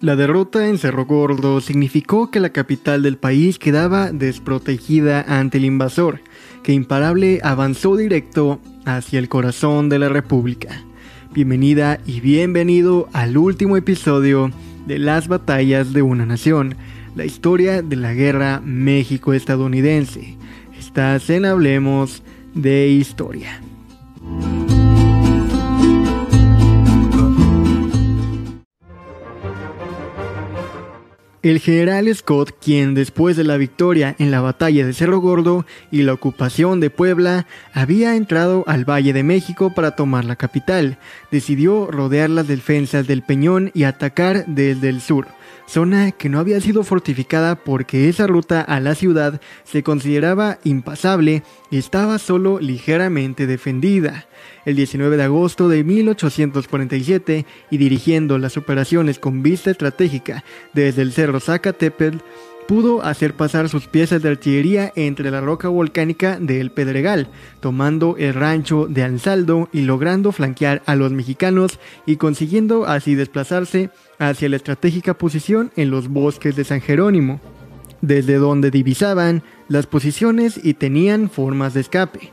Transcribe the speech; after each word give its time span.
La 0.00 0.16
derrota 0.16 0.66
en 0.66 0.78
Cerro 0.78 1.04
Gordo 1.04 1.60
significó 1.60 2.30
que 2.30 2.40
la 2.40 2.54
capital 2.54 3.02
del 3.02 3.18
país 3.18 3.58
quedaba 3.58 4.12
desprotegida 4.12 5.20
ante 5.28 5.58
el 5.58 5.66
invasor, 5.66 6.22
que 6.62 6.72
imparable 6.72 7.38
avanzó 7.42 7.96
directo 7.96 8.62
hacia 8.86 9.18
el 9.18 9.28
corazón 9.28 9.90
de 9.90 9.98
la 9.98 10.08
República. 10.08 10.82
Bienvenida 11.34 12.00
y 12.06 12.20
bienvenido 12.20 13.10
al 13.12 13.36
último 13.36 13.76
episodio 13.76 14.50
de 14.86 14.98
Las 14.98 15.28
batallas 15.28 15.92
de 15.92 16.00
una 16.00 16.24
nación, 16.24 16.76
la 17.14 17.26
historia 17.26 17.82
de 17.82 17.96
la 17.96 18.14
guerra 18.14 18.62
México-estadounidense. 18.64 20.38
Estás 20.78 21.28
en 21.28 21.44
Hablemos 21.44 22.22
de 22.54 22.88
Historia. 22.88 23.60
El 31.42 31.58
general 31.58 32.14
Scott, 32.14 32.52
quien 32.62 32.92
después 32.92 33.34
de 33.34 33.44
la 33.44 33.56
victoria 33.56 34.14
en 34.18 34.30
la 34.30 34.42
batalla 34.42 34.84
de 34.84 34.92
Cerro 34.92 35.20
Gordo 35.20 35.64
y 35.90 36.02
la 36.02 36.12
ocupación 36.12 36.80
de 36.80 36.90
Puebla, 36.90 37.46
había 37.72 38.14
entrado 38.14 38.62
al 38.66 38.84
Valle 38.84 39.14
de 39.14 39.22
México 39.22 39.72
para 39.74 39.96
tomar 39.96 40.26
la 40.26 40.36
capital, 40.36 40.98
decidió 41.30 41.90
rodear 41.90 42.28
las 42.28 42.46
defensas 42.46 43.06
del 43.06 43.22
Peñón 43.22 43.70
y 43.72 43.84
atacar 43.84 44.44
desde 44.48 44.90
el 44.90 45.00
sur, 45.00 45.28
zona 45.66 46.12
que 46.12 46.28
no 46.28 46.40
había 46.40 46.60
sido 46.60 46.84
fortificada 46.84 47.54
porque 47.54 48.10
esa 48.10 48.26
ruta 48.26 48.60
a 48.60 48.78
la 48.78 48.94
ciudad 48.94 49.40
se 49.64 49.82
consideraba 49.82 50.58
impasable 50.62 51.42
y 51.70 51.78
estaba 51.78 52.18
solo 52.18 52.60
ligeramente 52.60 53.46
defendida 53.46 54.26
el 54.64 54.76
19 54.76 55.16
de 55.16 55.22
agosto 55.22 55.68
de 55.68 55.84
1847 55.84 57.46
y 57.70 57.76
dirigiendo 57.78 58.38
las 58.38 58.56
operaciones 58.56 59.18
con 59.18 59.42
vista 59.42 59.70
estratégica 59.70 60.44
desde 60.72 61.02
el 61.02 61.12
cerro 61.12 61.40
Zacatepetl, 61.40 62.18
pudo 62.70 63.02
hacer 63.02 63.34
pasar 63.34 63.68
sus 63.68 63.88
piezas 63.88 64.22
de 64.22 64.28
artillería 64.28 64.92
entre 64.94 65.32
la 65.32 65.40
roca 65.40 65.66
volcánica 65.66 66.38
del 66.38 66.70
Pedregal, 66.70 67.26
tomando 67.58 68.14
el 68.16 68.32
rancho 68.32 68.86
de 68.86 69.02
Ansaldo 69.02 69.68
y 69.72 69.80
logrando 69.80 70.30
flanquear 70.30 70.80
a 70.86 70.94
los 70.94 71.10
mexicanos 71.10 71.80
y 72.06 72.14
consiguiendo 72.14 72.86
así 72.86 73.16
desplazarse 73.16 73.90
hacia 74.20 74.48
la 74.48 74.54
estratégica 74.54 75.14
posición 75.14 75.72
en 75.74 75.90
los 75.90 76.06
bosques 76.06 76.54
de 76.54 76.62
San 76.62 76.80
Jerónimo, 76.80 77.40
desde 78.02 78.36
donde 78.36 78.70
divisaban 78.70 79.42
las 79.66 79.86
posiciones 79.86 80.60
y 80.62 80.74
tenían 80.74 81.28
formas 81.28 81.74
de 81.74 81.80
escape. 81.80 82.30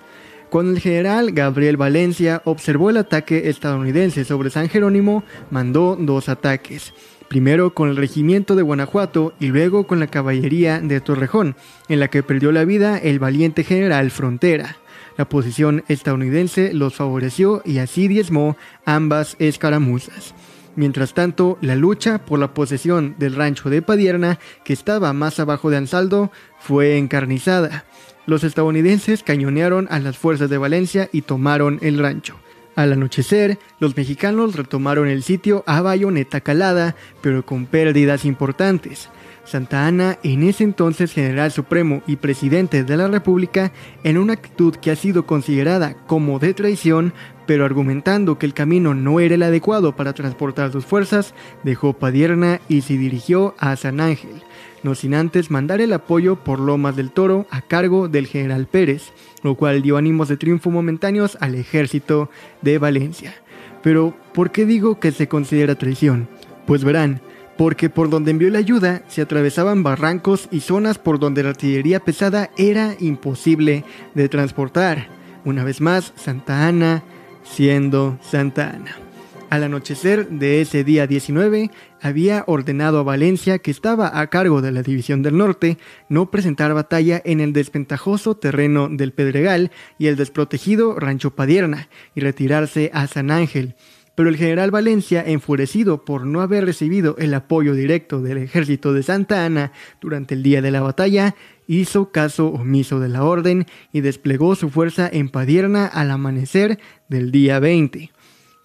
Cuando 0.50 0.72
el 0.72 0.80
general 0.80 1.32
Gabriel 1.34 1.76
Valencia 1.76 2.42
observó 2.46 2.90
el 2.90 2.98
ataque 2.98 3.50
estadounidense 3.50 4.24
sobre 4.24 4.50
San 4.50 4.70
Jerónimo, 4.70 5.26
mandó 5.52 5.98
dos 6.00 6.30
ataques. 6.30 6.94
Primero 7.28 7.74
con 7.74 7.90
el 7.90 7.98
regimiento 7.98 8.56
de 8.56 8.62
Guanajuato 8.62 9.34
y 9.42 9.48
luego 9.48 9.86
con 9.86 10.00
la 10.00 10.08
caballería 10.08 10.80
de 10.80 11.02
Torrejón, 11.02 11.58
en 11.90 12.00
la 12.00 12.08
que 12.08 12.24
perdió 12.24 12.54
la 12.54 12.64
vida 12.64 12.98
el 12.98 13.20
valiente 13.20 13.66
general 13.66 14.10
Frontera. 14.10 14.78
La 15.18 15.28
posición 15.28 15.84
estadounidense 15.90 16.74
los 16.74 16.96
favoreció 16.96 17.62
y 17.66 17.80
así 17.80 18.08
diezmó 18.08 18.56
ambas 18.86 19.36
escaramuzas. 19.40 20.34
Mientras 20.78 21.14
tanto, 21.14 21.58
la 21.60 21.76
lucha 21.76 22.20
por 22.20 22.40
la 22.40 22.54
posesión 22.54 23.16
del 23.18 23.36
rancho 23.36 23.70
de 23.70 23.82
Padierna, 23.82 24.40
que 24.64 24.72
estaba 24.72 25.12
más 25.12 25.42
abajo 25.42 25.70
de 25.70 25.78
Ansaldo, 25.78 26.32
fue 26.60 26.98
encarnizada 26.98 27.84
los 28.28 28.44
estadounidenses 28.44 29.24
cañonearon 29.24 29.88
a 29.90 30.00
las 30.00 30.18
fuerzas 30.18 30.50
de 30.50 30.60
Valencia 30.60 31.10
y 31.12 31.24
tomaron 31.24 31.80
el 31.82 31.98
rancho. 31.98 32.36
Al 32.76 32.94
anochecer, 32.94 33.58
los 33.80 33.98
mexicanos 33.98 34.56
retomaron 34.56 35.08
el 35.08 35.24
sitio 35.24 35.64
a 35.66 35.82
bayoneta 35.82 36.42
calada, 36.42 36.96
pero 37.22 37.44
con 37.44 37.66
pérdidas 37.66 38.24
importantes. 38.26 39.10
Santa 39.46 39.88
Ana, 39.88 40.20
en 40.24 40.44
ese 40.44 40.66
entonces 40.66 41.14
general 41.14 41.52
supremo 41.52 42.04
y 42.06 42.18
presidente 42.18 42.84
de 42.84 42.98
la 42.98 43.08
República, 43.08 43.72
en 44.04 44.18
una 44.18 44.34
actitud 44.34 44.76
que 44.76 44.92
ha 44.92 44.96
sido 44.96 45.26
considerada 45.26 45.96
como 46.06 46.38
de 46.38 46.54
traición, 46.54 47.14
pero 47.48 47.64
argumentando 47.64 48.38
que 48.38 48.46
el 48.46 48.54
camino 48.54 48.94
no 48.94 49.22
era 49.22 49.36
el 49.36 49.44
adecuado 49.44 49.96
para 49.96 50.14
transportar 50.14 50.72
sus 50.74 50.86
fuerzas, 50.86 51.34
dejó 51.64 51.94
Padierna 51.94 52.60
y 52.68 52.82
se 52.82 52.98
dirigió 52.98 53.56
a 53.58 53.76
San 53.78 54.02
Ángel 54.02 54.44
no 54.84 54.96
sin 54.96 55.14
antes 55.14 55.52
mandar 55.52 55.82
el 55.82 55.94
apoyo 55.94 56.36
por 56.38 56.60
Lomas 56.60 56.96
del 56.96 57.12
Toro 57.12 57.48
a 57.50 57.62
cargo 57.62 58.08
del 58.08 58.28
general 58.28 58.68
Pérez, 58.68 59.12
lo 59.44 59.56
cual 59.56 59.82
dio 59.82 59.98
ánimos 59.98 60.28
de 60.28 60.38
triunfo 60.38 60.70
momentáneos 60.70 61.38
al 61.42 61.56
ejército 61.56 62.30
de 62.62 62.78
Valencia. 62.78 63.34
Pero, 63.82 64.16
¿por 64.34 64.52
qué 64.52 64.66
digo 64.66 65.00
que 65.00 65.12
se 65.12 65.28
considera 65.28 65.76
traición? 65.76 66.28
Pues 66.66 66.84
verán, 66.84 67.22
porque 67.58 67.90
por 67.90 68.10
donde 68.10 68.32
envió 68.32 68.50
la 68.50 68.60
ayuda 68.60 69.04
se 69.08 69.22
atravesaban 69.22 69.84
barrancos 69.84 70.48
y 70.52 70.60
zonas 70.62 70.98
por 70.98 71.20
donde 71.20 71.44
la 71.44 71.50
artillería 71.50 72.00
pesada 72.00 72.52
era 72.58 72.96
imposible 73.00 73.84
de 74.14 74.30
transportar. 74.30 75.08
Una 75.46 75.64
vez 75.64 75.82
más, 75.82 76.14
Santa 76.16 76.68
Ana 76.68 77.04
siendo 77.44 78.18
Santa 78.22 78.70
Ana. 78.70 79.07
Al 79.50 79.64
anochecer 79.64 80.28
de 80.28 80.60
ese 80.60 80.84
día 80.84 81.08
19, 81.08 81.72
había 82.02 82.44
ordenado 82.48 83.00
a 83.00 83.04
Valencia, 83.04 83.60
que 83.60 83.72
estaba 83.72 84.20
a 84.20 84.28
cargo 84.28 84.62
de 84.62 84.74
la 84.74 84.84
División 84.84 85.24
del 85.24 85.38
Norte, 85.38 85.78
no 86.10 86.30
presentar 86.30 86.74
batalla 86.74 87.22
en 87.24 87.40
el 87.40 87.54
desventajoso 87.54 88.36
terreno 88.36 88.90
del 88.90 89.14
Pedregal 89.14 89.72
y 89.98 90.08
el 90.08 90.18
desprotegido 90.18 91.00
Rancho 91.00 91.34
Padierna, 91.34 91.88
y 92.14 92.20
retirarse 92.20 92.92
a 92.94 93.08
San 93.08 93.32
Ángel. 93.32 93.76
Pero 94.16 94.28
el 94.28 94.36
general 94.36 94.70
Valencia, 94.70 95.24
enfurecido 95.26 96.04
por 96.04 96.26
no 96.26 96.42
haber 96.42 96.66
recibido 96.66 97.16
el 97.18 97.34
apoyo 97.34 97.74
directo 97.74 98.22
del 98.22 98.40
ejército 98.40 98.92
de 98.92 99.04
Santa 99.04 99.46
Ana 99.46 99.72
durante 100.02 100.34
el 100.34 100.44
día 100.44 100.62
de 100.62 100.72
la 100.72 100.82
batalla, 100.82 101.36
hizo 101.68 102.12
caso 102.12 102.48
omiso 102.48 103.00
de 103.00 103.08
la 103.08 103.24
orden 103.24 103.66
y 103.94 104.02
desplegó 104.02 104.56
su 104.56 104.70
fuerza 104.70 105.10
en 105.12 105.30
Padierna 105.30 105.86
al 105.86 106.12
amanecer 106.12 106.80
del 107.08 107.32
día 107.32 107.60
20. 107.60 108.12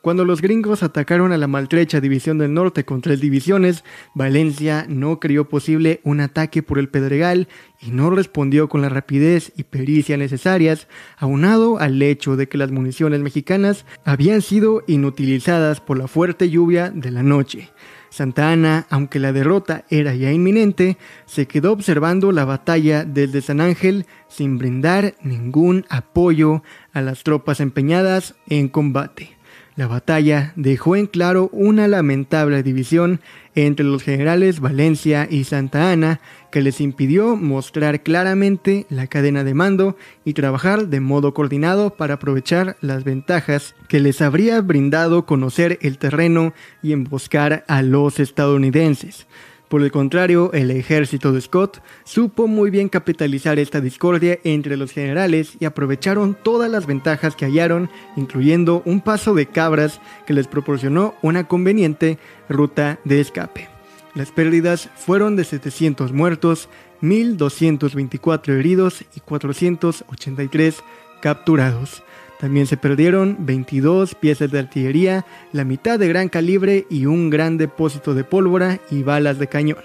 Cuando 0.03 0.25
los 0.25 0.43
gringos 0.43 0.83
atacaron 0.83 1.31
a 1.31 1.39
la 1.39 1.47
maltrecha 1.47 2.01
División 2.01 2.37
del 2.37 2.53
Norte 2.53 2.85
con 2.85 3.03
tres 3.03 3.21
divisiones, 3.21 3.85
Valencia 4.15 4.85
no 4.89 5.21
creyó 5.21 5.49
posible 5.49 6.01
un 6.03 6.21
ataque 6.21 6.61
por 6.65 6.81
el 6.81 6.89
Pedregal 6.89 7.47
y 7.81 7.93
no 7.93 8.11
respondió 8.11 8.69
con 8.69 8.83
la 8.83 8.89
rapidez 8.89 9.53
y 9.57 9.63
pericia 9.63 10.17
necesarias, 10.17 10.89
aunado 11.19 11.79
al 11.79 12.03
hecho 12.03 12.35
de 12.35 12.49
que 12.49 12.59
las 12.59 12.73
municiones 12.73 13.21
mexicanas 13.21 13.87
habían 14.05 14.43
sido 14.43 14.83
inutilizadas 14.89 15.81
por 15.81 15.97
la 15.97 16.09
fuerte 16.09 16.51
lluvia 16.51 16.91
de 16.91 17.13
la 17.13 17.23
noche. 17.23 17.71
Santa 18.11 18.51
Ana, 18.51 18.87
aunque 18.91 19.21
la 19.21 19.33
derrota 19.33 19.85
era 19.89 20.17
ya 20.17 20.33
inminente, 20.33 20.99
se 21.27 21.47
quedó 21.47 21.71
observando 21.71 22.33
la 22.33 22.45
batalla 22.45 23.05
desde 23.05 23.41
San 23.41 23.61
Ángel 23.61 24.07
sin 24.27 24.59
brindar 24.59 25.15
ningún 25.23 25.87
apoyo 25.89 26.65
a 26.93 27.03
las 27.03 27.23
tropas 27.23 27.61
empeñadas 27.61 28.35
en 28.49 28.69
combate. 28.69 29.32
La 29.75 29.87
batalla 29.87 30.53
dejó 30.55 30.97
en 30.97 31.07
claro 31.07 31.49
una 31.51 31.89
lamentable 31.89 32.63
división 32.63 33.21
entre 33.55 33.87
los 33.87 34.03
generales 34.03 34.61
Valencia 34.61 35.27
y 35.31 35.45
Santa 35.45 35.91
Ana 35.91 36.21
que 36.51 36.61
les 36.61 36.81
impidió 36.83 37.37
mostrar 37.37 38.03
claramente 38.03 38.87
la 38.91 39.07
cadena 39.07 39.45
de 39.45 39.55
mando 39.55 39.97
y 40.27 40.35
trabajar 40.35 40.89
de 40.89 41.01
modo 41.01 41.33
coordinado 41.33 41.97
para 41.97 42.15
aprovechar 42.15 42.77
las 42.83 43.05
ventajas 43.05 43.75
que 43.89 44.01
les 44.01 44.21
habría 44.21 44.61
brindado 44.61 45.25
conocer 45.25 45.79
el 45.81 45.97
terreno 45.97 46.53
y 46.83 46.93
emboscar 46.93 47.65
a 47.67 47.81
los 47.81 48.21
estadounidenses. 48.21 49.27
Por 49.73 49.81
el 49.81 49.91
contrario, 49.91 50.53
el 50.53 50.71
ejército 50.71 51.33
de 51.33 51.41
Scott 51.41 51.83
supo 52.05 52.47
muy 52.47 52.69
bien 52.69 52.91
capitalizar 52.91 53.59
esta 53.59 53.81
discordia 53.81 54.39
entre 54.45 54.77
los 54.77 54.93
generales 54.93 55.57
y 55.61 55.65
aprovecharon 55.65 56.37
todas 56.43 56.71
las 56.71 56.85
ventajas 56.85 57.37
que 57.37 57.47
hallaron, 57.47 57.89
incluyendo 58.15 58.83
un 58.85 59.01
paso 59.01 59.33
de 59.33 59.47
cabras 59.47 59.99
que 60.27 60.35
les 60.35 60.47
proporcionó 60.47 61.15
una 61.23 61.49
conveniente 61.49 62.19
ruta 62.51 62.99
de 63.07 63.23
escape. 63.23 63.71
Las 64.15 64.31
pérdidas 64.31 64.91
fueron 64.95 65.37
de 65.37 65.45
700 65.45 66.13
muertos, 66.13 66.69
1.224 67.01 68.53
heridos 68.53 69.07
y 69.17 69.21
483 69.21 70.83
capturados. 71.23 72.03
También 72.43 72.67
se 72.67 72.77
perdieron 72.77 73.37
22 73.47 74.17
piezas 74.17 74.51
de 74.51 74.59
artillería, 74.59 75.25
la 75.53 75.65
mitad 75.65 75.97
de 75.97 76.09
gran 76.09 76.29
calibre 76.29 76.89
y 76.91 77.07
un 77.07 77.31
gran 77.31 77.57
depósito 77.57 78.15
de 78.15 78.25
pólvora 78.25 78.81
y 78.91 79.05
balas 79.05 79.39
de 79.39 79.47
cañón. 79.47 79.79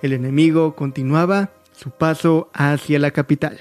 El 0.00 0.12
enemigo 0.12 0.76
continuaba 0.76 1.50
su 1.72 1.90
paso 1.90 2.50
hacia 2.54 3.00
la 3.00 3.10
capital. 3.10 3.58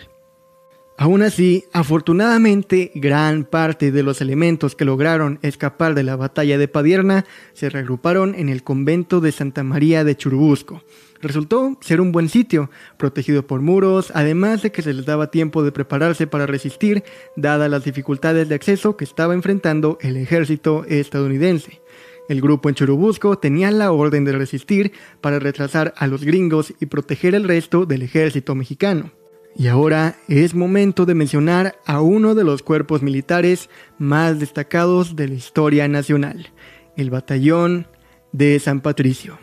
Aún 0.99 1.23
así, 1.23 1.65
afortunadamente, 1.73 2.91
gran 2.93 3.43
parte 3.43 3.91
de 3.91 4.03
los 4.03 4.21
elementos 4.21 4.75
que 4.75 4.85
lograron 4.85 5.39
escapar 5.41 5.95
de 5.95 6.03
la 6.03 6.15
batalla 6.15 6.59
de 6.59 6.67
Padierna 6.67 7.25
se 7.53 7.71
reagruparon 7.71 8.35
en 8.35 8.49
el 8.49 8.61
convento 8.61 9.19
de 9.19 9.31
Santa 9.31 9.63
María 9.63 10.03
de 10.03 10.15
Churubusco, 10.15 10.83
Resultó 11.21 11.77
ser 11.81 12.01
un 12.01 12.11
buen 12.11 12.29
sitio, 12.29 12.69
protegido 12.97 13.45
por 13.45 13.61
muros, 13.61 14.11
además 14.13 14.61
de 14.61 14.71
que 14.71 14.81
se 14.81 14.93
les 14.93 15.05
daba 15.05 15.31
tiempo 15.31 15.63
de 15.63 15.71
prepararse 15.71 16.27
para 16.27 16.45
resistir, 16.45 17.03
dadas 17.35 17.69
las 17.69 17.83
dificultades 17.83 18.49
de 18.49 18.55
acceso 18.55 18.97
que 18.97 19.03
estaba 19.03 19.33
enfrentando 19.33 19.97
el 20.01 20.17
ejército 20.17 20.85
estadounidense. 20.87 21.81
El 22.29 22.41
grupo 22.41 22.69
en 22.69 22.75
Churubusco 22.75 23.37
tenía 23.37 23.71
la 23.71 23.91
orden 23.91 24.25
de 24.25 24.33
resistir 24.33 24.91
para 25.21 25.39
retrasar 25.39 25.93
a 25.97 26.07
los 26.07 26.23
gringos 26.23 26.73
y 26.79 26.87
proteger 26.87 27.35
el 27.35 27.47
resto 27.47 27.85
del 27.85 28.01
ejército 28.01 28.53
mexicano. 28.53 29.11
Y 29.55 29.67
ahora 29.67 30.17
es 30.27 30.53
momento 30.53 31.05
de 31.05 31.15
mencionar 31.15 31.79
a 31.85 32.01
uno 32.01 32.35
de 32.35 32.43
los 32.43 32.61
cuerpos 32.61 33.01
militares 33.01 33.69
más 33.97 34.39
destacados 34.39 35.15
de 35.15 35.29
la 35.29 35.33
historia 35.33 35.87
nacional, 35.87 36.51
el 36.95 37.09
Batallón 37.09 37.87
de 38.31 38.59
San 38.59 38.81
Patricio. 38.81 39.39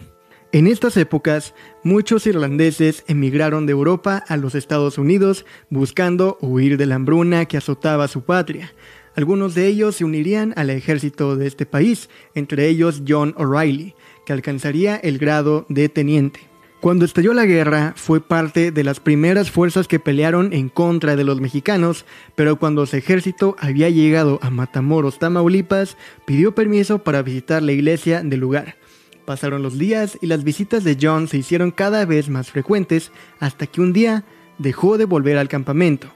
En 0.55 0.69
estas 0.69 0.97
épocas, 0.97 1.53
muchos 1.83 2.29
irlandeses 2.29 3.03
emigraron 3.09 3.67
de 3.67 3.73
Europa 3.73 4.23
a 4.29 4.37
los 4.37 4.55
Estados 4.55 4.99
Unidos 4.99 5.45
buscando 5.69 6.39
huir 6.41 6.77
de 6.77 6.87
la 6.87 6.95
hambruna 6.95 7.47
que 7.47 7.57
azotaba 7.57 8.07
su 8.07 8.23
patria. 8.23 8.73
Algunos 9.17 9.57
de 9.57 9.67
ellos 9.67 9.97
se 9.97 10.05
unirían 10.05 10.55
al 10.55 10.71
ejército 10.71 11.35
de 11.35 11.49
este 11.49 11.67
país, 11.67 12.09
entre 12.37 12.69
ellos 12.69 13.03
John 13.05 13.35
O'Reilly, 13.37 13.97
que 14.25 14.33
alcanzaría 14.33 14.95
el 14.95 15.19
grado 15.19 15.67
de 15.69 15.89
teniente. 15.89 16.39
Cuando 16.81 17.05
estalló 17.05 17.35
la 17.35 17.47
guerra, 17.47 17.93
fue 17.97 18.21
parte 18.21 18.71
de 18.71 18.85
las 18.85 19.01
primeras 19.01 19.51
fuerzas 19.51 19.89
que 19.89 19.99
pelearon 19.99 20.53
en 20.53 20.69
contra 20.69 21.17
de 21.17 21.25
los 21.25 21.41
mexicanos, 21.41 22.07
pero 22.37 22.61
cuando 22.61 22.87
su 22.87 22.95
ejército 22.95 23.57
había 23.59 23.91
llegado 23.91 24.39
a 24.41 24.51
Matamoros, 24.51 25.19
Tamaulipas, 25.19 25.97
pidió 26.27 26.55
permiso 26.55 27.03
para 27.03 27.23
visitar 27.23 27.61
la 27.61 27.73
iglesia 27.73 28.23
del 28.23 28.39
lugar. 28.39 28.77
Pasaron 29.25 29.63
los 29.63 29.79
días 29.79 30.19
y 30.21 30.27
las 30.27 30.45
visitas 30.45 30.85
de 30.85 30.99
John 31.01 31.29
se 31.29 31.39
hicieron 31.39 31.71
cada 31.71 32.05
vez 32.05 32.29
más 32.29 32.51
frecuentes 32.51 33.11
hasta 33.41 33.67
que 33.67 33.81
un 33.81 33.93
día 33.93 34.25
dejó 34.59 34.99
de 34.99 35.07
volver 35.07 35.39
al 35.39 35.49
campamento. 35.49 36.09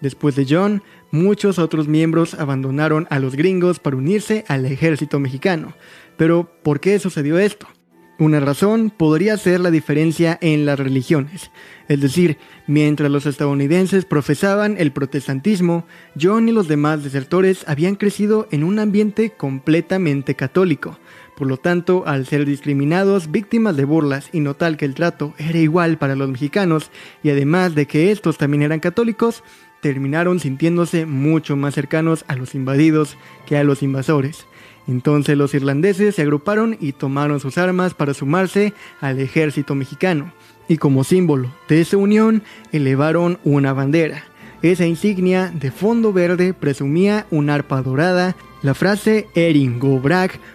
Después 0.00 0.34
de 0.34 0.46
John, 0.48 0.82
muchos 1.10 1.58
otros 1.58 1.88
miembros 1.88 2.34
abandonaron 2.34 3.06
a 3.10 3.18
los 3.18 3.36
gringos 3.36 3.78
para 3.78 3.96
unirse 3.96 4.44
al 4.48 4.64
ejército 4.66 5.20
mexicano. 5.20 5.74
Pero, 6.16 6.50
¿por 6.62 6.80
qué 6.80 6.98
sucedió 6.98 7.38
esto? 7.38 7.66
Una 8.18 8.38
razón 8.38 8.90
podría 8.90 9.36
ser 9.36 9.58
la 9.58 9.72
diferencia 9.72 10.38
en 10.40 10.66
las 10.66 10.78
religiones. 10.78 11.50
Es 11.88 12.00
decir, 12.00 12.38
mientras 12.68 13.10
los 13.10 13.26
estadounidenses 13.26 14.04
profesaban 14.04 14.76
el 14.78 14.92
protestantismo, 14.92 15.84
John 16.20 16.48
y 16.48 16.52
los 16.52 16.68
demás 16.68 17.02
desertores 17.02 17.64
habían 17.66 17.96
crecido 17.96 18.46
en 18.52 18.62
un 18.62 18.78
ambiente 18.78 19.30
completamente 19.30 20.36
católico. 20.36 20.98
Por 21.36 21.48
lo 21.48 21.56
tanto, 21.56 22.04
al 22.06 22.26
ser 22.26 22.44
discriminados, 22.46 23.30
víctimas 23.30 23.76
de 23.76 23.84
burlas 23.84 24.28
y 24.32 24.40
notar 24.40 24.76
que 24.76 24.84
el 24.84 24.94
trato 24.94 25.34
era 25.38 25.58
igual 25.58 25.98
para 25.98 26.14
los 26.14 26.28
mexicanos, 26.28 26.90
y 27.22 27.30
además 27.30 27.74
de 27.74 27.86
que 27.86 28.12
estos 28.12 28.38
también 28.38 28.62
eran 28.62 28.80
católicos, 28.80 29.42
terminaron 29.80 30.38
sintiéndose 30.40 31.06
mucho 31.06 31.56
más 31.56 31.74
cercanos 31.74 32.24
a 32.28 32.36
los 32.36 32.54
invadidos 32.54 33.16
que 33.46 33.56
a 33.56 33.64
los 33.64 33.82
invasores. 33.82 34.46
Entonces 34.86 35.36
los 35.36 35.54
irlandeses 35.54 36.14
se 36.14 36.22
agruparon 36.22 36.76
y 36.80 36.92
tomaron 36.92 37.40
sus 37.40 37.58
armas 37.58 37.94
para 37.94 38.14
sumarse 38.14 38.72
al 39.00 39.18
ejército 39.18 39.74
mexicano, 39.74 40.32
y 40.68 40.76
como 40.76 41.04
símbolo 41.04 41.52
de 41.68 41.80
esa 41.80 41.96
unión 41.96 42.42
elevaron 42.72 43.38
una 43.44 43.72
bandera. 43.72 44.24
Esa 44.62 44.86
insignia 44.86 45.52
de 45.54 45.70
fondo 45.70 46.12
verde 46.12 46.54
presumía 46.54 47.26
una 47.30 47.54
arpa 47.54 47.82
dorada 47.82 48.36
la 48.64 48.72
frase 48.72 49.28
Erin 49.34 49.78
Go 49.78 50.02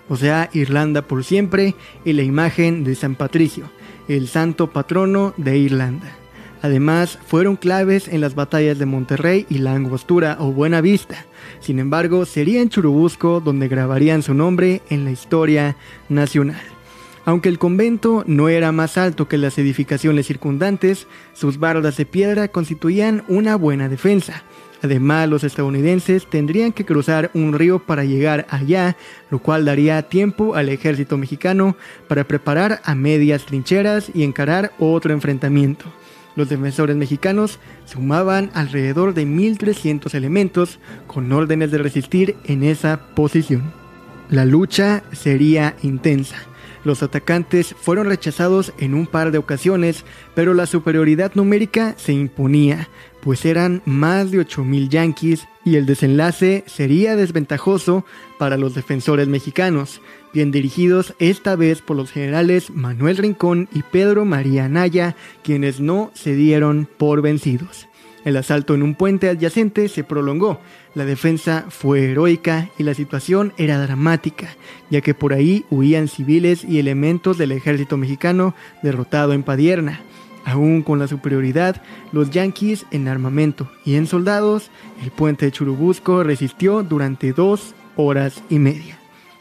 o 0.10 0.18
sea, 0.18 0.50
Irlanda 0.52 1.04
por 1.04 1.24
siempre, 1.24 1.76
y 2.04 2.14
la 2.14 2.24
imagen 2.24 2.84
de 2.84 2.96
San 2.96 3.14
Patricio, 3.14 3.70
el 4.08 4.28
santo 4.28 4.72
patrono 4.72 5.36
de 5.38 5.60
Irlanda. 5.60 6.18
Además, 6.64 7.20
fueron 7.28 7.56
claves 7.56 8.08
en 8.08 8.20
las 8.20 8.34
batallas 8.34 8.80
de 8.80 8.88
Monterrey 8.88 9.46
y 9.48 9.60
la 9.60 9.76
Angostura 9.76 10.38
o 10.40 10.52
Buena 10.52 10.82
Vista. 10.82 11.28
Sin 11.60 11.78
embargo, 11.78 12.26
sería 12.26 12.62
en 12.62 12.70
Churubusco 12.70 13.42
donde 13.42 13.68
grabarían 13.68 14.24
su 14.24 14.34
nombre 14.34 14.82
en 14.90 15.06
la 15.06 15.12
historia 15.12 15.78
nacional. 16.10 16.62
Aunque 17.26 17.50
el 17.50 17.60
convento 17.60 18.24
no 18.26 18.50
era 18.50 18.72
más 18.72 18.98
alto 18.98 19.28
que 19.28 19.38
las 19.38 19.60
edificaciones 19.60 20.26
circundantes, 20.26 21.06
sus 21.34 21.60
bardas 21.60 21.96
de 21.98 22.08
piedra 22.08 22.48
constituían 22.48 23.24
una 23.28 23.56
buena 23.56 23.88
defensa. 23.88 24.44
Además, 24.82 25.28
los 25.28 25.44
estadounidenses 25.44 26.30
tendrían 26.30 26.72
que 26.72 26.86
cruzar 26.86 27.32
un 27.34 27.54
río 27.54 27.80
para 27.80 28.06
llegar 28.06 28.48
allá, 28.50 28.96
lo 29.30 29.40
cual 29.40 29.66
daría 29.66 30.02
tiempo 30.04 30.56
al 30.56 30.70
ejército 30.70 31.18
mexicano 31.18 31.76
para 32.08 32.24
preparar 32.24 32.82
a 32.86 32.96
medias 32.96 33.46
trincheras 33.46 34.10
y 34.14 34.24
encarar 34.24 34.72
otro 34.80 35.14
enfrentamiento. 35.14 35.86
Los 36.36 36.48
defensores 36.48 36.96
mexicanos 36.96 37.60
sumaban 37.86 38.52
alrededor 38.54 39.14
de 39.14 39.26
1.300 39.26 40.14
elementos 40.14 40.80
con 41.08 41.32
órdenes 41.34 41.72
de 41.72 41.80
resistir 41.80 42.38
en 42.46 42.64
esa 42.64 43.14
posición. 43.14 43.74
La 44.30 44.46
lucha 44.46 45.04
sería 45.12 45.76
intensa. 45.82 46.38
Los 46.86 47.04
atacantes 47.04 47.76
fueron 47.78 48.08
rechazados 48.08 48.74
en 48.78 48.94
un 48.94 49.06
par 49.06 49.32
de 49.32 49.38
ocasiones, 49.38 50.06
pero 50.34 50.54
la 50.54 50.66
superioridad 50.66 51.34
numérica 51.36 51.96
se 51.98 52.14
imponía, 52.14 52.88
pues 53.22 53.46
eran 53.46 53.82
más 53.86 54.32
de 54.32 54.40
8.000 54.40 54.90
yanquis 54.90 55.48
y 55.66 55.76
el 55.76 55.86
desenlace 55.86 56.64
sería 56.68 57.16
desventajoso 57.16 58.06
para 58.38 58.58
los 58.58 58.76
defensores 58.76 59.28
mexicanos, 59.28 60.02
bien 60.34 60.52
dirigidos 60.52 61.14
esta 61.20 61.56
vez 61.56 61.82
por 61.82 61.98
los 61.98 62.12
generales 62.12 62.70
Manuel 62.72 63.18
Rincón 63.18 63.68
y 63.74 63.84
Pedro 63.84 64.26
María 64.26 64.66
Anaya, 64.66 65.16
quienes 65.44 65.80
no 65.80 66.12
se 66.14 66.36
dieron 66.36 66.88
por 66.98 67.22
vencidos. 67.22 67.88
El 68.26 68.38
asalto 68.38 68.76
en 68.76 68.84
un 68.84 68.96
puente 68.96 69.30
adyacente 69.30 69.88
se 69.88 70.04
prolongó, 70.04 70.60
la 70.96 71.06
defensa 71.06 71.66
fue 71.70 72.12
heroica 72.12 72.70
y 72.78 72.84
la 72.84 72.94
situación 72.94 73.54
era 73.58 73.80
dramática, 73.80 74.50
ya 74.90 75.02
que 75.02 75.14
por 75.14 75.34
ahí 75.34 75.66
huían 75.70 76.08
civiles 76.08 76.64
y 76.64 76.80
elementos 76.80 77.38
del 77.38 77.52
ejército 77.52 77.96
mexicano 77.96 78.56
derrotado 78.82 79.34
en 79.34 79.44
Padierna. 79.44 80.02
Aún 80.46 80.82
con 80.82 81.00
la 81.00 81.08
superioridad, 81.08 81.82
los 82.12 82.30
yanquis 82.30 82.86
en 82.92 83.08
armamento 83.08 83.70
y 83.86 83.96
en 83.96 84.08
soldados, 84.08 84.72
el 85.04 85.12
puente 85.12 85.46
de 85.46 85.52
Churubusco 85.52 86.24
resistió 86.24 86.84
durante 86.84 87.34
dos 87.34 87.76
horas 87.96 88.42
y 88.50 88.60
media. 88.60 88.98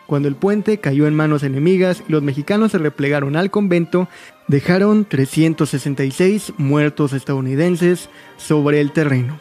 Cuando 0.07 0.29
el 0.29 0.37
puente 0.37 0.79
cayó 0.79 1.07
en 1.07 1.15
manos 1.15 1.43
enemigas 1.43 2.03
y 2.09 2.13
los 2.13 2.23
mexicanos 2.23 2.73
se 2.73 2.79
replegaron 2.79 3.37
al 3.37 3.51
convento, 3.51 4.09
dejaron 4.47 5.05
366 5.05 6.55
muertos 6.57 7.13
estadounidenses 7.13 8.09
sobre 8.39 8.81
el 8.81 8.93
terreno. 8.93 9.39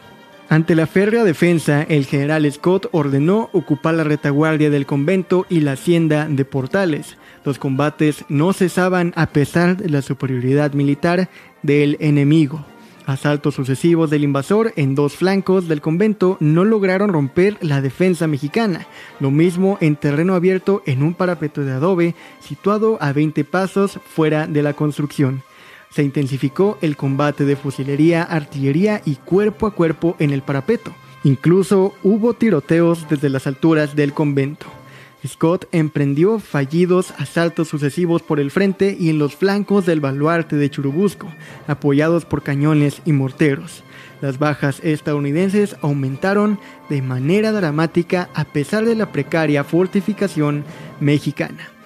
Ante 0.50 0.74
la 0.74 0.86
férrea 0.86 1.24
defensa, 1.24 1.82
el 1.82 2.06
general 2.06 2.50
Scott 2.50 2.88
ordenó 2.92 3.50
ocupar 3.52 3.94
la 3.94 4.04
retaguardia 4.04 4.70
del 4.70 4.86
convento 4.86 5.46
y 5.50 5.60
la 5.60 5.72
hacienda 5.72 6.26
de 6.28 6.44
Portales. 6.44 7.16
Los 7.48 7.58
combates 7.58 8.26
no 8.28 8.52
cesaban 8.52 9.14
a 9.16 9.24
pesar 9.28 9.78
de 9.78 9.88
la 9.88 10.02
superioridad 10.02 10.74
militar 10.74 11.30
del 11.62 11.96
enemigo. 11.98 12.62
Asaltos 13.06 13.54
sucesivos 13.54 14.10
del 14.10 14.22
invasor 14.22 14.74
en 14.76 14.94
dos 14.94 15.14
flancos 15.14 15.66
del 15.66 15.80
convento 15.80 16.36
no 16.40 16.66
lograron 16.66 17.10
romper 17.10 17.56
la 17.62 17.80
defensa 17.80 18.26
mexicana. 18.26 18.86
Lo 19.18 19.30
mismo 19.30 19.78
en 19.80 19.96
terreno 19.96 20.34
abierto 20.34 20.82
en 20.84 21.02
un 21.02 21.14
parapeto 21.14 21.64
de 21.64 21.72
adobe 21.72 22.14
situado 22.40 22.98
a 23.00 23.14
20 23.14 23.42
pasos 23.44 23.98
fuera 24.04 24.46
de 24.46 24.62
la 24.62 24.74
construcción. 24.74 25.42
Se 25.88 26.02
intensificó 26.02 26.76
el 26.82 26.98
combate 26.98 27.46
de 27.46 27.56
fusilería, 27.56 28.24
artillería 28.24 29.00
y 29.06 29.14
cuerpo 29.14 29.66
a 29.66 29.70
cuerpo 29.70 30.16
en 30.18 30.32
el 30.32 30.42
parapeto. 30.42 30.92
Incluso 31.24 31.94
hubo 32.02 32.34
tiroteos 32.34 33.08
desde 33.08 33.30
las 33.30 33.46
alturas 33.46 33.96
del 33.96 34.12
convento. 34.12 34.66
Scott 35.26 35.66
emprendió 35.72 36.38
fallidos 36.38 37.12
asaltos 37.18 37.68
sucesivos 37.68 38.22
por 38.22 38.38
el 38.38 38.50
frente 38.50 38.96
y 38.98 39.10
en 39.10 39.18
los 39.18 39.34
flancos 39.34 39.84
del 39.84 40.00
baluarte 40.00 40.56
de 40.56 40.70
Churubusco, 40.70 41.28
apoyados 41.66 42.24
por 42.24 42.42
cañones 42.42 43.02
y 43.04 43.12
morteros. 43.12 43.82
Las 44.20 44.38
bajas 44.38 44.80
estadounidenses 44.84 45.76
aumentaron 45.82 46.58
de 46.88 47.02
manera 47.02 47.52
dramática 47.52 48.28
a 48.34 48.44
pesar 48.44 48.84
de 48.84 48.94
la 48.94 49.12
precaria 49.12 49.64
fortificación 49.64 50.64
mexicana. 51.00 51.77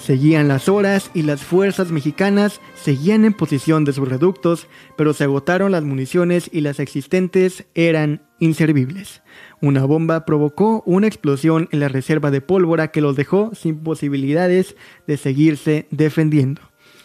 Seguían 0.00 0.48
las 0.48 0.70
horas 0.70 1.10
y 1.12 1.22
las 1.22 1.42
fuerzas 1.42 1.90
mexicanas 1.90 2.60
seguían 2.74 3.26
en 3.26 3.34
posición 3.34 3.84
de 3.84 3.92
sus 3.92 4.08
reductos, 4.08 4.66
pero 4.96 5.12
se 5.12 5.24
agotaron 5.24 5.72
las 5.72 5.84
municiones 5.84 6.48
y 6.50 6.62
las 6.62 6.80
existentes 6.80 7.66
eran 7.74 8.22
inservibles. 8.38 9.22
Una 9.60 9.84
bomba 9.84 10.24
provocó 10.24 10.82
una 10.86 11.06
explosión 11.06 11.68
en 11.70 11.80
la 11.80 11.88
reserva 11.88 12.30
de 12.30 12.40
pólvora 12.40 12.90
que 12.90 13.02
los 13.02 13.14
dejó 13.14 13.54
sin 13.54 13.80
posibilidades 13.80 14.74
de 15.06 15.18
seguirse 15.18 15.86
defendiendo. 15.90 16.62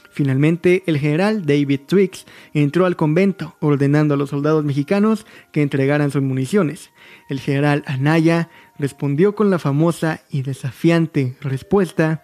Finalmente, 0.09 0.81
el 0.85 0.97
general 0.97 1.45
David 1.45 1.81
Twix 1.89 2.25
entró 2.53 2.85
al 2.85 2.95
convento, 2.95 3.57
ordenando 3.59 4.13
a 4.13 4.17
los 4.17 4.29
soldados 4.29 4.63
mexicanos 4.63 5.25
que 5.51 5.61
entregaran 5.61 6.11
sus 6.11 6.21
municiones. 6.21 6.91
El 7.27 7.41
general 7.41 7.83
Anaya 7.85 8.47
respondió 8.79 9.35
con 9.35 9.49
la 9.49 9.59
famosa 9.59 10.21
y 10.29 10.43
desafiante 10.43 11.35
respuesta, 11.41 12.23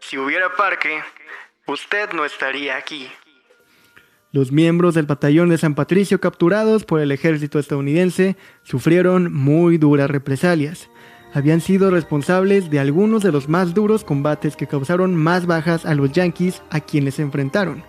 Si 0.00 0.18
hubiera 0.18 0.54
parque, 0.56 1.00
usted 1.66 2.10
no 2.12 2.24
estaría 2.24 2.76
aquí. 2.76 3.08
Los 4.32 4.50
miembros 4.50 4.94
del 4.94 5.06
batallón 5.06 5.50
de 5.50 5.58
San 5.58 5.74
Patricio 5.74 6.20
capturados 6.20 6.84
por 6.84 7.00
el 7.00 7.12
ejército 7.12 7.58
estadounidense 7.58 8.36
sufrieron 8.62 9.32
muy 9.32 9.76
duras 9.76 10.10
represalias. 10.10 10.88
habían 11.32 11.60
sido 11.60 11.92
responsables 11.92 12.70
de 12.70 12.80
algunos 12.80 13.22
de 13.22 13.30
los 13.30 13.48
más 13.48 13.72
duros 13.72 14.02
combates 14.02 14.56
que 14.56 14.66
causaron 14.66 15.14
más 15.14 15.46
bajas 15.46 15.86
a 15.86 15.94
los 15.94 16.10
yanquis 16.10 16.60
a 16.70 16.80
quienes 16.80 17.14
se 17.14 17.22
enfrentaron. 17.22 17.84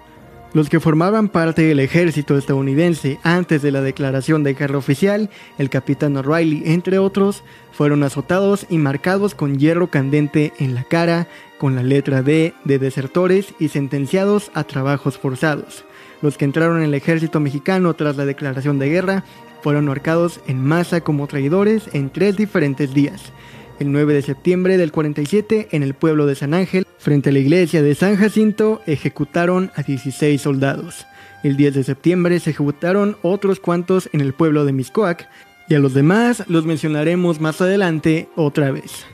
Los 0.53 0.69
que 0.69 0.81
formaban 0.81 1.29
parte 1.29 1.61
del 1.61 1.79
ejército 1.79 2.37
estadounidense 2.37 3.19
antes 3.23 3.61
de 3.61 3.71
la 3.71 3.81
declaración 3.81 4.43
de 4.43 4.53
guerra 4.53 4.77
oficial, 4.77 5.29
el 5.57 5.69
capitán 5.69 6.17
O'Reilly, 6.17 6.63
entre 6.65 6.99
otros, 6.99 7.43
fueron 7.71 8.03
azotados 8.03 8.65
y 8.69 8.77
marcados 8.77 9.33
con 9.33 9.57
hierro 9.57 9.89
candente 9.89 10.51
en 10.59 10.75
la 10.75 10.83
cara, 10.83 11.29
con 11.61 11.75
la 11.75 11.83
letra 11.83 12.23
D 12.23 12.55
de 12.63 12.79
desertores 12.79 13.53
y 13.59 13.67
sentenciados 13.67 14.49
a 14.55 14.63
trabajos 14.63 15.19
forzados. 15.19 15.85
Los 16.23 16.35
que 16.35 16.45
entraron 16.45 16.79
en 16.79 16.85
el 16.85 16.95
ejército 16.95 17.39
mexicano 17.39 17.93
tras 17.93 18.17
la 18.17 18.25
declaración 18.25 18.79
de 18.79 18.89
guerra 18.89 19.25
fueron 19.61 19.87
ahorcados 19.87 20.39
en 20.47 20.65
masa 20.65 21.01
como 21.01 21.27
traidores 21.27 21.83
en 21.93 22.09
tres 22.09 22.35
diferentes 22.35 22.95
días 22.95 23.31
el 23.77 23.91
9 23.91 24.13
de 24.13 24.21
septiembre 24.21 24.77
del 24.77 24.91
47, 24.91 25.69
en 25.71 25.83
el 25.83 25.95
pueblo 25.95 26.27
de 26.27 26.35
San 26.35 26.53
Ángel, 26.53 26.85
frente 26.99 27.29
a 27.29 27.33
la 27.33 27.39
iglesia 27.39 27.81
de 27.81 27.95
San 27.95 28.15
Jacinto, 28.15 28.81
ejecutaron 28.85 29.71
a 29.75 29.81
16 29.81 30.39
soldados. 30.39 31.07
El 31.43 31.57
10 31.57 31.73
de 31.73 31.83
septiembre 31.83 32.39
se 32.39 32.51
ejecutaron 32.51 33.17
otros 33.23 33.59
cuantos 33.59 34.07
en 34.13 34.21
el 34.21 34.33
pueblo 34.33 34.65
de 34.65 34.71
Miscoac, 34.71 35.27
y 35.67 35.73
a 35.73 35.79
los 35.79 35.95
demás 35.95 36.43
los 36.47 36.65
mencionaremos 36.65 37.41
más 37.41 37.59
adelante 37.59 38.29
otra 38.35 38.71
vez. 38.71 39.05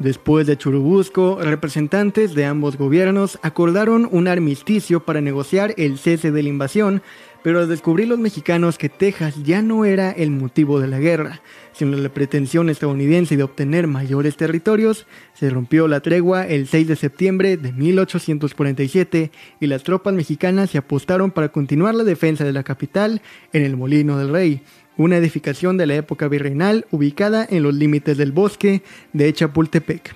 Después 0.00 0.48
de 0.48 0.56
Churubusco, 0.56 1.38
representantes 1.40 2.34
de 2.34 2.44
ambos 2.44 2.76
gobiernos 2.76 3.38
acordaron 3.42 4.08
un 4.10 4.26
armisticio 4.26 5.04
para 5.04 5.20
negociar 5.20 5.72
el 5.76 5.98
cese 5.98 6.32
de 6.32 6.42
la 6.42 6.48
invasión, 6.48 7.00
pero 7.44 7.60
al 7.60 7.68
descubrir 7.68 8.08
los 8.08 8.18
mexicanos 8.18 8.76
que 8.76 8.88
Texas 8.88 9.44
ya 9.44 9.62
no 9.62 9.84
era 9.84 10.10
el 10.10 10.30
motivo 10.30 10.80
de 10.80 10.88
la 10.88 10.98
guerra, 10.98 11.42
sino 11.72 11.96
la 11.96 12.08
pretensión 12.08 12.70
estadounidense 12.70 13.36
de 13.36 13.44
obtener 13.44 13.86
mayores 13.86 14.36
territorios, 14.36 15.06
se 15.32 15.48
rompió 15.48 15.86
la 15.86 16.00
tregua 16.00 16.44
el 16.44 16.66
6 16.66 16.88
de 16.88 16.96
septiembre 16.96 17.56
de 17.56 17.72
1847 17.72 19.30
y 19.60 19.66
las 19.68 19.84
tropas 19.84 20.14
mexicanas 20.14 20.70
se 20.70 20.78
apostaron 20.78 21.30
para 21.30 21.50
continuar 21.50 21.94
la 21.94 22.04
defensa 22.04 22.44
de 22.44 22.52
la 22.52 22.64
capital 22.64 23.22
en 23.52 23.62
el 23.62 23.76
Molino 23.76 24.18
del 24.18 24.30
Rey, 24.30 24.62
una 24.96 25.16
edificación 25.16 25.76
de 25.76 25.86
la 25.86 25.94
época 25.96 26.28
virreinal 26.28 26.86
ubicada 26.90 27.46
en 27.48 27.62
los 27.62 27.74
límites 27.74 28.16
del 28.16 28.32
bosque 28.32 28.82
de 29.12 29.32
Chapultepec. 29.32 30.14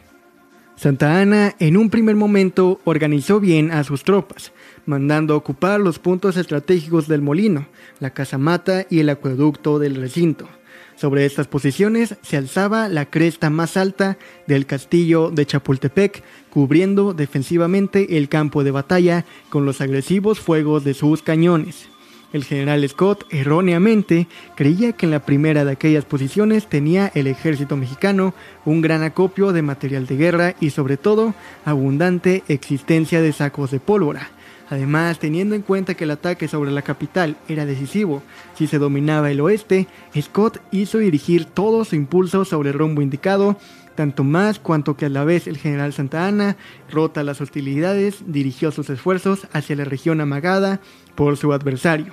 Santa 0.77 1.21
Ana 1.21 1.57
en 1.59 1.77
un 1.77 1.91
primer 1.91 2.15
momento 2.15 2.81
organizó 2.85 3.41
bien 3.41 3.73
a 3.73 3.83
sus 3.83 4.05
tropas, 4.05 4.53
mandando 4.87 5.37
ocupar 5.37 5.81
los 5.81 5.99
puntos 5.99 6.37
estratégicos 6.37 7.09
del 7.09 7.21
molino, 7.21 7.67
la 7.99 8.11
casamata 8.11 8.87
y 8.89 9.01
el 9.01 9.11
acueducto 9.11 9.81
del 9.81 9.97
recinto. 9.97 10.49
Sobre 10.95 11.27
estas 11.27 11.49
posiciones 11.49 12.17
se 12.23 12.37
alzaba 12.37 12.89
la 12.89 13.07
cresta 13.07 13.51
más 13.51 13.77
alta 13.77 14.19
del 14.47 14.67
castillo 14.67 15.31
de 15.31 15.47
Chapultepec, 15.47 16.23
cubriendo 16.51 17.13
defensivamente 17.13 18.17
el 18.17 18.29
campo 18.29 18.63
de 18.63 18.71
batalla 18.71 19.25
con 19.49 19.65
los 19.65 19.81
agresivos 19.81 20.39
fuegos 20.39 20.85
de 20.85 20.95
sus 20.95 21.23
cañones. 21.23 21.89
El 22.31 22.45
general 22.45 22.87
Scott 22.87 23.25
erróneamente 23.31 24.29
creía 24.55 24.93
que 24.93 25.07
en 25.07 25.13
la 25.13 25.25
primera 25.25 25.65
de 25.65 25.73
aquellas 25.73 26.05
posiciones 26.05 26.67
tenía 26.67 27.11
el 27.15 27.27
ejército 27.27 27.75
mexicano 27.77 28.35
un 28.67 28.83
gran 28.83 29.03
acopio 29.03 29.53
de 29.53 29.63
material 29.63 30.07
de 30.07 30.17
guerra 30.17 30.55
y 30.61 30.71
sobre 30.71 30.99
todo 30.99 31.35
abundante 31.65 32.45
existencia 32.49 33.23
de 33.23 33.33
sacos 33.33 33.71
de 33.71 33.81
pólvora. 33.81 34.31
Además, 34.69 35.19
teniendo 35.19 35.55
en 35.55 35.63
cuenta 35.63 35.95
que 35.95 36.05
el 36.05 36.11
ataque 36.11 36.47
sobre 36.47 36.71
la 36.71 36.83
capital 36.83 37.39
era 37.49 37.65
decisivo 37.65 38.23
si 38.55 38.67
se 38.67 38.79
dominaba 38.79 39.31
el 39.31 39.41
oeste, 39.41 39.87
Scott 40.21 40.61
hizo 40.71 40.99
dirigir 40.99 41.47
todo 41.47 41.87
su 41.87 41.97
impulso 41.97 42.45
sobre 42.45 42.71
el 42.71 42.79
rumbo 42.79 43.01
indicado, 43.01 43.57
tanto 43.99 44.23
más 44.23 44.61
cuanto 44.61 44.97
que 44.97 45.07
a 45.07 45.09
la 45.09 45.25
vez 45.25 45.49
el 45.49 45.59
general 45.59 45.93
Santa 45.93 46.28
Ana, 46.28 46.57
rota 46.88 47.25
las 47.25 47.40
hostilidades, 47.40 48.23
dirigió 48.28 48.71
sus 48.71 48.90
esfuerzos 48.90 49.49
hacia 49.52 49.75
la 49.75 49.83
región 49.83 50.21
amagada 50.21 50.81
por 51.17 51.37
su 51.37 51.52
adversario. 51.52 52.12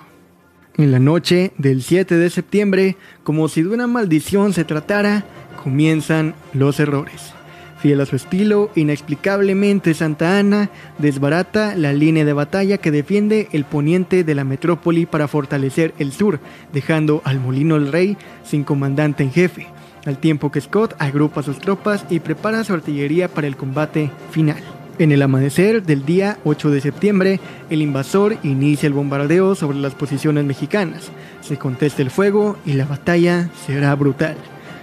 En 0.77 0.91
la 0.91 0.97
noche 0.97 1.51
del 1.59 1.83
7 1.83 2.15
de 2.15 2.31
septiembre, 2.31 2.97
como 3.23 3.47
si 3.49 3.61
de 3.61 3.69
una 3.69 3.85
maldición 3.85 4.53
se 4.53 4.65
tratara, 4.65 5.25
comienzan 5.63 6.33
los 6.53 6.79
errores. 6.79 7.35
Fiel 7.77 8.01
a 8.01 8.07
su 8.07 8.15
estilo, 8.15 8.71
inexplicablemente 8.73 9.93
Santa 9.93 10.39
Ana 10.39 10.71
desbarata 10.97 11.75
la 11.75 11.93
línea 11.93 12.25
de 12.25 12.33
batalla 12.33 12.79
que 12.79 12.89
defiende 12.89 13.47
el 13.51 13.63
poniente 13.63 14.23
de 14.23 14.33
la 14.33 14.43
metrópoli 14.43 15.05
para 15.05 15.27
fortalecer 15.27 15.93
el 15.99 16.13
sur, 16.13 16.39
dejando 16.73 17.21
al 17.25 17.39
Molino 17.39 17.75
el 17.75 17.91
Rey 17.91 18.17
sin 18.43 18.63
comandante 18.63 19.21
en 19.21 19.31
jefe, 19.31 19.67
al 20.05 20.17
tiempo 20.17 20.51
que 20.51 20.61
Scott 20.61 20.95
agrupa 20.99 21.43
sus 21.43 21.59
tropas 21.59 22.05
y 22.09 22.19
prepara 22.19 22.63
su 22.63 22.73
artillería 22.73 23.27
para 23.27 23.47
el 23.47 23.57
combate 23.57 24.11
final. 24.31 24.63
En 24.97 25.11
el 25.11 25.21
amanecer 25.21 25.83
del 25.83 26.05
día 26.05 26.37
8 26.45 26.71
de 26.71 26.79
septiembre, 26.79 27.39
el 27.69 27.81
invasor 27.81 28.37
inicia 28.43 28.87
el 28.87 28.93
bombardeo 28.93 29.53
sobre 29.53 29.77
las 29.79 29.93
posiciones 29.93 30.45
mexicanas. 30.45 31.11
Se 31.41 31.57
contesta 31.57 32.01
el 32.01 32.11
fuego 32.11 32.57
y 32.65 32.73
la 32.73 32.85
batalla 32.85 33.49
será 33.65 33.93
brutal. 33.95 34.37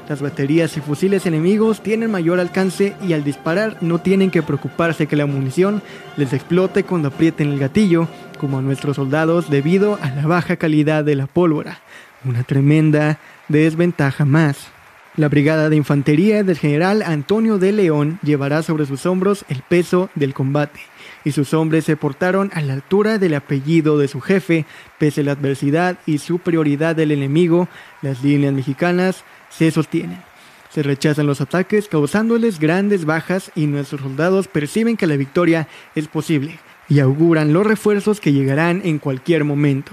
Las 0.09 0.21
baterías 0.21 0.77
y 0.77 0.81
fusiles 0.81 1.25
enemigos 1.25 1.81
tienen 1.83 2.11
mayor 2.11 2.41
alcance 2.41 2.95
y 3.07 3.15
al 3.15 3.25
disparar 3.25 3.79
no 3.81 4.01
tienen 4.01 4.31
que 4.31 4.43
preocuparse 4.43 5.07
que 5.07 5.17
la 5.17 5.25
munición 5.25 5.81
les 6.19 6.35
explote 6.35 6.85
cuando 6.85 7.09
aprieten 7.09 7.51
el 7.51 7.59
gatillo, 7.59 8.09
como 8.39 8.59
a 8.59 8.63
nuestros 8.63 8.97
soldados 8.97 9.49
debido 9.49 9.99
a 10.03 10.11
la 10.11 10.27
baja 10.27 10.57
calidad 10.57 11.05
de 11.05 11.17
la 11.17 11.27
pólvora. 11.27 11.79
Una 12.27 12.43
tremenda 12.43 13.19
desventaja 13.49 14.27
más. 14.27 14.69
La 15.15 15.29
brigada 15.29 15.69
de 15.69 15.77
infantería 15.77 16.43
del 16.43 16.57
general 16.57 17.03
Antonio 17.03 17.59
de 17.59 17.71
León 17.73 18.19
llevará 18.23 18.63
sobre 18.63 18.87
sus 18.87 19.05
hombros 19.05 19.45
el 19.51 19.61
peso 19.61 20.09
del 20.15 20.33
combate, 20.33 20.81
y 21.23 21.33
sus 21.33 21.53
hombres 21.53 21.85
se 21.85 21.99
portaron 21.99 22.51
a 22.55 22.63
la 22.63 22.73
altura 22.73 23.19
del 23.19 23.35
apellido 23.35 23.99
de 23.99 24.09
su 24.09 24.23
jefe, 24.23 24.65
pese 24.99 25.21
a 25.21 25.25
la 25.25 25.33
adversidad 25.33 25.99
y 26.07 26.17
superioridad 26.17 26.97
del 26.97 27.11
enemigo, 27.11 27.69
las 28.01 28.25
líneas 28.25 28.55
mexicanas 28.55 29.23
se 29.51 29.71
sostienen. 29.71 30.23
Se 30.71 30.83
rechazan 30.83 31.27
los 31.27 31.43
ataques 31.43 31.89
causándoles 31.89 32.59
grandes 32.59 33.05
bajas 33.05 33.53
y 33.55 33.67
nuestros 33.67 34.01
soldados 34.01 34.49
perciben 34.49 34.97
que 34.97 35.07
la 35.07 35.17
victoria 35.17 35.69
es 35.95 36.09
posible 36.09 36.59
y 36.89 37.01
auguran 37.01 37.53
los 37.53 37.67
refuerzos 37.67 38.19
que 38.19 38.33
llegarán 38.33 38.81
en 38.83 38.99
cualquier 38.99 39.45
momento 39.45 39.93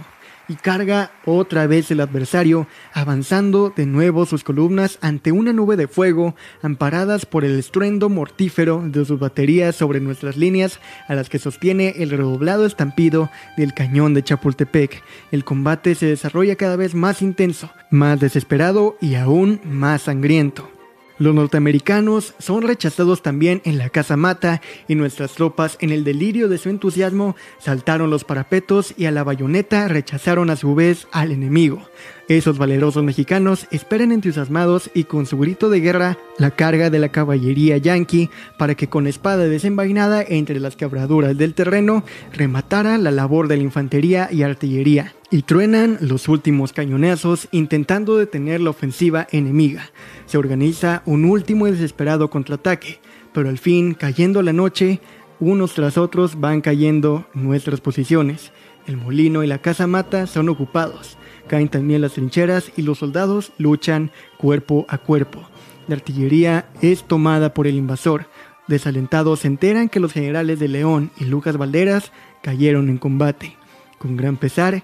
y 0.49 0.55
carga 0.55 1.11
otra 1.25 1.67
vez 1.67 1.91
el 1.91 2.01
adversario, 2.01 2.67
avanzando 2.93 3.71
de 3.73 3.85
nuevo 3.85 4.25
sus 4.25 4.43
columnas 4.43 4.97
ante 5.01 5.31
una 5.31 5.53
nube 5.53 5.77
de 5.77 5.87
fuego, 5.87 6.35
amparadas 6.61 7.25
por 7.25 7.45
el 7.45 7.57
estruendo 7.57 8.09
mortífero 8.09 8.83
de 8.85 9.05
sus 9.05 9.19
baterías 9.19 9.75
sobre 9.75 10.01
nuestras 10.01 10.35
líneas, 10.35 10.79
a 11.07 11.15
las 11.15 11.29
que 11.29 11.39
sostiene 11.39 11.95
el 11.99 12.09
redoblado 12.09 12.65
estampido 12.65 13.29
del 13.55 13.73
cañón 13.73 14.13
de 14.13 14.23
Chapultepec. 14.23 15.01
El 15.31 15.45
combate 15.45 15.95
se 15.95 16.07
desarrolla 16.07 16.55
cada 16.55 16.75
vez 16.75 16.95
más 16.95 17.21
intenso, 17.21 17.69
más 17.91 18.19
desesperado 18.19 18.97
y 18.99 19.15
aún 19.15 19.61
más 19.63 20.03
sangriento. 20.03 20.78
Los 21.19 21.35
norteamericanos 21.35 22.33
son 22.39 22.61
rechazados 22.61 23.21
también 23.21 23.61
en 23.65 23.77
la 23.77 23.89
Casa 23.89 24.15
Mata 24.15 24.61
y 24.87 24.95
nuestras 24.95 25.33
tropas 25.33 25.77
en 25.81 25.91
el 25.91 26.05
delirio 26.05 26.47
de 26.47 26.57
su 26.57 26.69
entusiasmo 26.69 27.35
saltaron 27.59 28.09
los 28.09 28.23
parapetos 28.23 28.93
y 28.97 29.05
a 29.05 29.11
la 29.11 29.25
bayoneta 29.25 29.89
rechazaron 29.89 30.49
a 30.49 30.55
su 30.55 30.75
vez 30.75 31.07
al 31.11 31.33
enemigo. 31.33 31.81
Esos 32.29 32.59
valerosos 32.59 33.03
mexicanos 33.03 33.65
esperan 33.71 34.11
entusiasmados 34.11 34.91
y 34.93 35.05
con 35.05 35.25
su 35.25 35.39
grito 35.39 35.67
de 35.71 35.79
guerra 35.79 36.19
la 36.37 36.51
carga 36.51 36.91
de 36.91 36.99
la 36.99 37.09
caballería 37.09 37.77
yanqui 37.77 38.29
para 38.59 38.75
que 38.75 38.87
con 38.87 39.07
espada 39.07 39.47
desenvainada 39.47 40.21
entre 40.21 40.59
las 40.59 40.75
quebraduras 40.75 41.35
del 41.39 41.55
terreno 41.55 42.03
rematara 42.31 42.99
la 42.99 43.09
labor 43.09 43.47
de 43.47 43.57
la 43.57 43.63
infantería 43.63 44.29
y 44.31 44.43
artillería 44.43 45.15
y 45.31 45.41
truenan 45.41 45.97
los 46.01 46.27
últimos 46.27 46.71
cañonazos 46.71 47.47
intentando 47.49 48.15
detener 48.15 48.61
la 48.61 48.69
ofensiva 48.69 49.27
enemiga. 49.31 49.89
Se 50.27 50.37
organiza 50.37 51.01
un 51.07 51.25
último 51.25 51.67
y 51.67 51.71
desesperado 51.71 52.29
contraataque, 52.29 52.99
pero 53.33 53.49
al 53.49 53.57
fin, 53.57 53.95
cayendo 53.95 54.43
la 54.43 54.53
noche, 54.53 54.99
unos 55.39 55.73
tras 55.73 55.97
otros 55.97 56.39
van 56.39 56.61
cayendo 56.61 57.25
nuestras 57.33 57.81
posiciones. 57.81 58.51
El 58.85 58.97
molino 58.97 59.43
y 59.43 59.47
la 59.47 59.63
casa 59.63 59.87
mata 59.87 60.27
son 60.27 60.47
ocupados. 60.49 61.17
Caen 61.49 61.67
también 61.67 62.01
las 62.01 62.13
trincheras 62.13 62.71
y 62.77 62.83
los 62.83 62.99
soldados 62.99 63.51
luchan 63.57 64.11
cuerpo 64.37 64.85
a 64.87 64.99
cuerpo. 64.99 65.49
La 65.87 65.95
artillería 65.95 66.69
es 66.79 67.03
tomada 67.03 67.55
por 67.55 67.65
el 67.65 67.75
invasor. 67.75 68.27
Desalentados 68.67 69.39
se 69.39 69.47
enteran 69.47 69.89
que 69.89 69.99
los 69.99 70.13
generales 70.13 70.59
de 70.59 70.67
León 70.67 71.09
y 71.19 71.25
Lucas 71.25 71.57
Valderas 71.57 72.11
cayeron 72.43 72.87
en 72.89 72.99
combate. 72.99 73.57
Con 73.97 74.15
gran 74.15 74.37
pesar, 74.37 74.83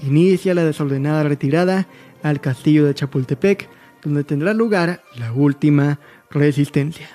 inicia 0.00 0.54
la 0.54 0.64
desordenada 0.64 1.24
retirada 1.24 1.88
al 2.22 2.40
castillo 2.40 2.86
de 2.86 2.94
Chapultepec, 2.94 3.68
donde 4.04 4.22
tendrá 4.22 4.54
lugar 4.54 5.02
la 5.16 5.32
última 5.32 5.98
resistencia. 6.30 7.08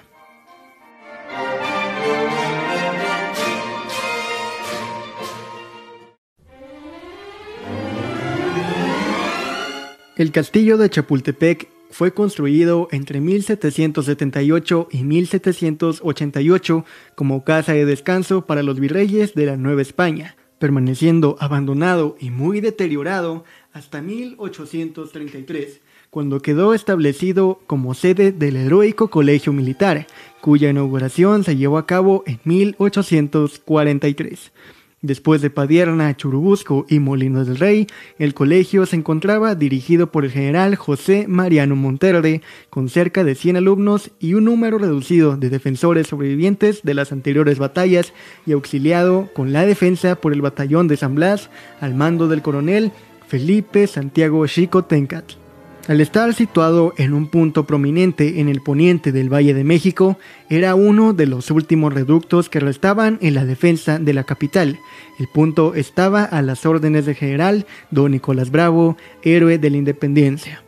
El 10.19 10.31
castillo 10.33 10.77
de 10.77 10.89
Chapultepec 10.89 11.69
fue 11.91 12.13
construido 12.13 12.89
entre 12.91 13.21
1778 13.21 14.89
y 14.91 15.05
1788 15.05 16.85
como 17.15 17.45
casa 17.45 17.71
de 17.71 17.85
descanso 17.85 18.45
para 18.45 18.61
los 18.61 18.81
virreyes 18.81 19.33
de 19.33 19.45
la 19.45 19.55
Nueva 19.55 19.81
España, 19.81 20.35
permaneciendo 20.59 21.38
abandonado 21.39 22.17
y 22.19 22.31
muy 22.31 22.59
deteriorado 22.59 23.45
hasta 23.71 24.01
1833, 24.01 25.79
cuando 26.09 26.41
quedó 26.41 26.73
establecido 26.73 27.61
como 27.65 27.93
sede 27.93 28.33
del 28.33 28.57
heroico 28.57 29.09
colegio 29.09 29.53
militar, 29.53 30.05
cuya 30.41 30.69
inauguración 30.69 31.45
se 31.45 31.55
llevó 31.55 31.77
a 31.77 31.85
cabo 31.85 32.25
en 32.27 32.41
1843. 32.43 34.51
Después 35.01 35.41
de 35.41 35.49
Padierna, 35.49 36.15
Churubusco 36.17 36.85
y 36.89 36.99
Molinos 36.99 37.47
del 37.47 37.57
Rey, 37.57 37.87
el 38.17 38.33
colegio 38.33 38.85
se 38.85 38.97
encontraba 38.97 39.55
dirigido 39.55 40.11
por 40.11 40.25
el 40.25 40.31
general 40.31 40.75
José 40.75 41.25
Mariano 41.27 41.77
Monterde, 41.77 42.41
con 42.69 42.89
cerca 42.89 43.23
de 43.23 43.35
100 43.35 43.57
alumnos 43.57 44.11
y 44.19 44.33
un 44.33 44.43
número 44.43 44.77
reducido 44.77 45.37
de 45.37 45.49
defensores 45.49 46.07
sobrevivientes 46.07 46.83
de 46.83 46.93
las 46.93 47.13
anteriores 47.13 47.59
batallas 47.59 48.13
y 48.45 48.51
auxiliado 48.51 49.29
con 49.33 49.53
la 49.53 49.65
defensa 49.65 50.15
por 50.15 50.33
el 50.33 50.41
batallón 50.41 50.89
de 50.89 50.97
San 50.97 51.15
Blas 51.15 51.49
al 51.79 51.95
mando 51.95 52.27
del 52.27 52.41
coronel 52.41 52.91
Felipe 53.27 53.87
Santiago 53.87 54.45
Chico 54.47 54.83
Tencat. 54.83 55.48
Al 55.89 56.01
estar 56.01 56.36
situado 56.36 56.93
en 56.98 57.15
un 57.15 57.25
punto 57.25 57.65
prominente 57.65 58.41
en 58.41 58.48
el 58.48 58.62
poniente 58.62 59.12
del 59.12 59.34
Valle 59.34 59.55
de 59.55 59.63
México, 59.63 60.19
era 60.48 60.75
uno 60.75 61.13
de 61.13 61.25
los 61.25 61.50
últimos 61.50 61.91
reductos 61.91 62.48
que 62.48 62.60
restaban 62.60 63.17
en 63.24 63.34
la 63.34 63.43
defensa 63.43 63.98
de 63.98 64.13
la 64.13 64.24
capital. 64.24 64.77
El 65.17 65.27
punto 65.29 65.74
estaba 65.74 66.25
a 66.25 66.43
las 66.43 66.67
órdenes 66.67 67.08
del 67.08 67.15
general 67.15 67.65
don 67.89 68.12
Nicolás 68.12 68.51
Bravo, 68.51 68.98
héroe 69.24 69.58
de 69.58 69.69
la 69.72 69.77
independencia. 69.77 70.62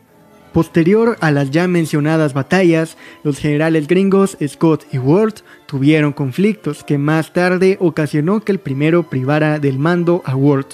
Posterior 0.52 1.16
a 1.20 1.30
las 1.30 1.52
ya 1.52 1.68
mencionadas 1.68 2.34
batallas, 2.34 2.96
los 3.22 3.38
generales 3.38 3.86
gringos 3.86 4.36
Scott 4.44 4.86
y 4.92 4.98
Ward 4.98 5.34
tuvieron 5.66 6.12
conflictos 6.12 6.82
que 6.82 6.98
más 6.98 7.32
tarde 7.32 7.76
ocasionó 7.78 8.40
que 8.40 8.50
el 8.50 8.58
primero 8.58 9.08
privara 9.08 9.60
del 9.60 9.78
mando 9.78 10.20
a 10.24 10.34
Ward 10.34 10.66